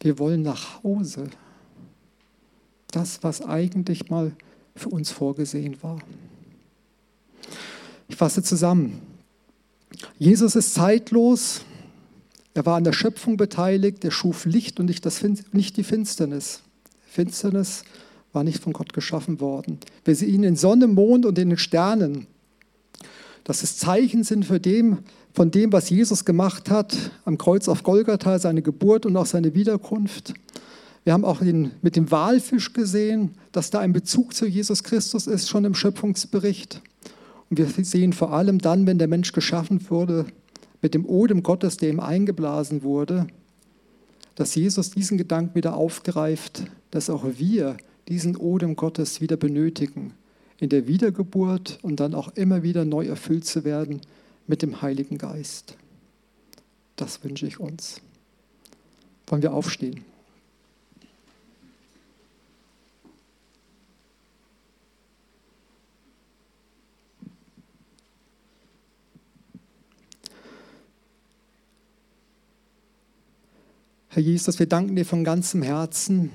[0.00, 1.28] Wir wollen nach Hause.
[2.90, 4.32] Das, was eigentlich mal
[4.74, 5.98] für uns vorgesehen war.
[8.08, 9.02] Ich fasse zusammen.
[10.18, 11.60] Jesus ist zeitlos.
[12.54, 14.02] Er war an der Schöpfung beteiligt.
[14.02, 15.22] Er schuf Licht und nicht, das,
[15.52, 16.62] nicht die Finsternis.
[17.04, 17.84] Finsternis
[18.34, 19.78] war nicht von Gott geschaffen worden.
[20.04, 22.26] Wir sehen ihn in Sonne, Mond und in den Sternen.
[23.44, 24.98] Dass es Zeichen sind für dem,
[25.32, 29.54] von dem, was Jesus gemacht hat am Kreuz auf Golgatha, seine Geburt und auch seine
[29.54, 30.34] Wiederkunft.
[31.04, 35.26] Wir haben auch den, mit dem Walfisch gesehen, dass da ein Bezug zu Jesus Christus
[35.26, 36.80] ist, schon im Schöpfungsbericht.
[37.50, 40.26] Und wir sehen vor allem dann, wenn der Mensch geschaffen wurde,
[40.80, 43.26] mit dem Odem Gottes, der ihm eingeblasen wurde,
[44.34, 47.76] dass Jesus diesen Gedanken wieder aufgreift, dass auch wir
[48.08, 50.14] diesen Odem Gottes wieder benötigen,
[50.58, 54.00] in der Wiedergeburt und dann auch immer wieder neu erfüllt zu werden
[54.46, 55.76] mit dem Heiligen Geist.
[56.96, 58.00] Das wünsche ich uns.
[59.26, 60.04] Wollen wir aufstehen?
[74.14, 76.30] Herr Jesus, wir danken dir von ganzem Herzen,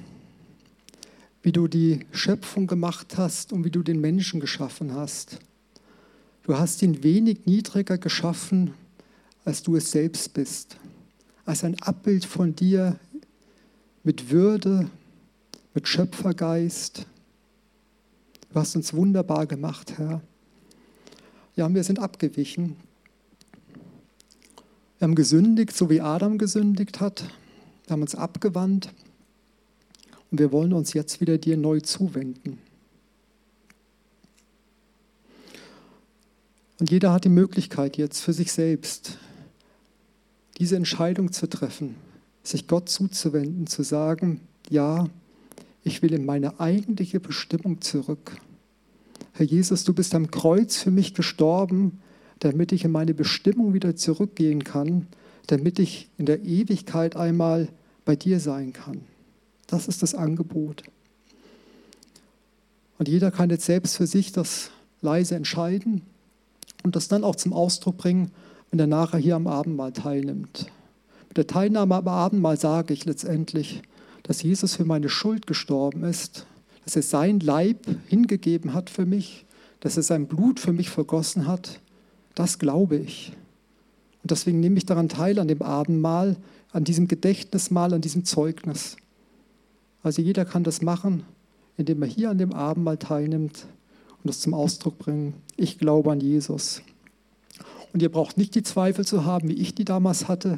[1.41, 5.39] wie du die Schöpfung gemacht hast und wie du den Menschen geschaffen hast.
[6.43, 8.73] Du hast ihn wenig niedriger geschaffen,
[9.45, 10.77] als du es selbst bist,
[11.45, 12.99] als ein Abbild von dir
[14.03, 14.89] mit Würde,
[15.73, 17.05] mit Schöpfergeist.
[18.51, 20.21] Du hast uns wunderbar gemacht, Herr.
[21.55, 22.75] Ja, wir sind abgewichen.
[24.97, 27.23] Wir haben gesündigt, so wie Adam gesündigt hat.
[27.85, 28.93] Wir haben uns abgewandt
[30.31, 32.59] und wir wollen uns jetzt wieder dir neu zuwenden.
[36.79, 39.17] Und jeder hat die Möglichkeit jetzt für sich selbst
[40.57, 41.95] diese Entscheidung zu treffen,
[42.43, 45.07] sich Gott zuzuwenden, zu sagen, ja,
[45.83, 48.37] ich will in meine eigentliche Bestimmung zurück.
[49.33, 51.99] Herr Jesus, du bist am Kreuz für mich gestorben,
[52.39, 55.07] damit ich in meine Bestimmung wieder zurückgehen kann,
[55.47, 57.69] damit ich in der Ewigkeit einmal
[58.05, 59.01] bei dir sein kann.
[59.69, 60.83] Das ist das Angebot.
[62.97, 66.01] Und jeder kann jetzt selbst für sich das leise entscheiden
[66.83, 68.31] und das dann auch zum Ausdruck bringen,
[68.71, 70.67] wenn er nachher hier am Abendmahl teilnimmt.
[71.29, 73.81] Mit der Teilnahme am Abendmahl sage ich letztendlich,
[74.23, 76.45] dass Jesus für meine Schuld gestorben ist,
[76.83, 79.45] dass er sein Leib hingegeben hat für mich,
[79.79, 81.79] dass er sein Blut für mich vergossen hat.
[82.35, 83.31] Das glaube ich.
[84.23, 86.35] Und deswegen nehme ich daran teil an dem Abendmahl,
[86.71, 88.97] an diesem Gedächtnismal, an diesem Zeugnis.
[90.03, 91.23] Also jeder kann das machen,
[91.77, 93.65] indem er hier an dem Abendmahl teilnimmt
[94.23, 95.35] und das zum Ausdruck bringt.
[95.57, 96.81] Ich glaube an Jesus.
[97.93, 100.57] Und ihr braucht nicht die Zweifel zu haben, wie ich die damals hatte.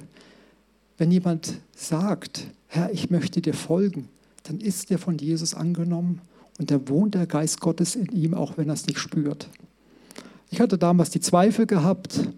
[0.98, 4.10] Wenn jemand sagt, Herr, ich möchte dir folgen,
[4.44, 6.22] dann ist er von Jesus angenommen
[6.60, 9.50] und da wohnt der Geist Gottes in ihm, auch wenn er es nicht spürt.
[10.50, 12.30] Ich hatte damals die Zweifel gehabt,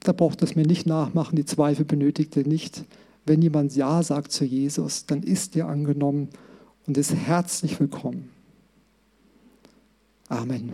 [0.00, 2.84] da braucht es mir nicht nachmachen, die Zweifel benötigte nicht
[3.26, 6.28] wenn jemand Ja sagt zu Jesus, dann ist er angenommen
[6.90, 8.30] und ist herzlich willkommen.
[10.28, 10.72] Amen.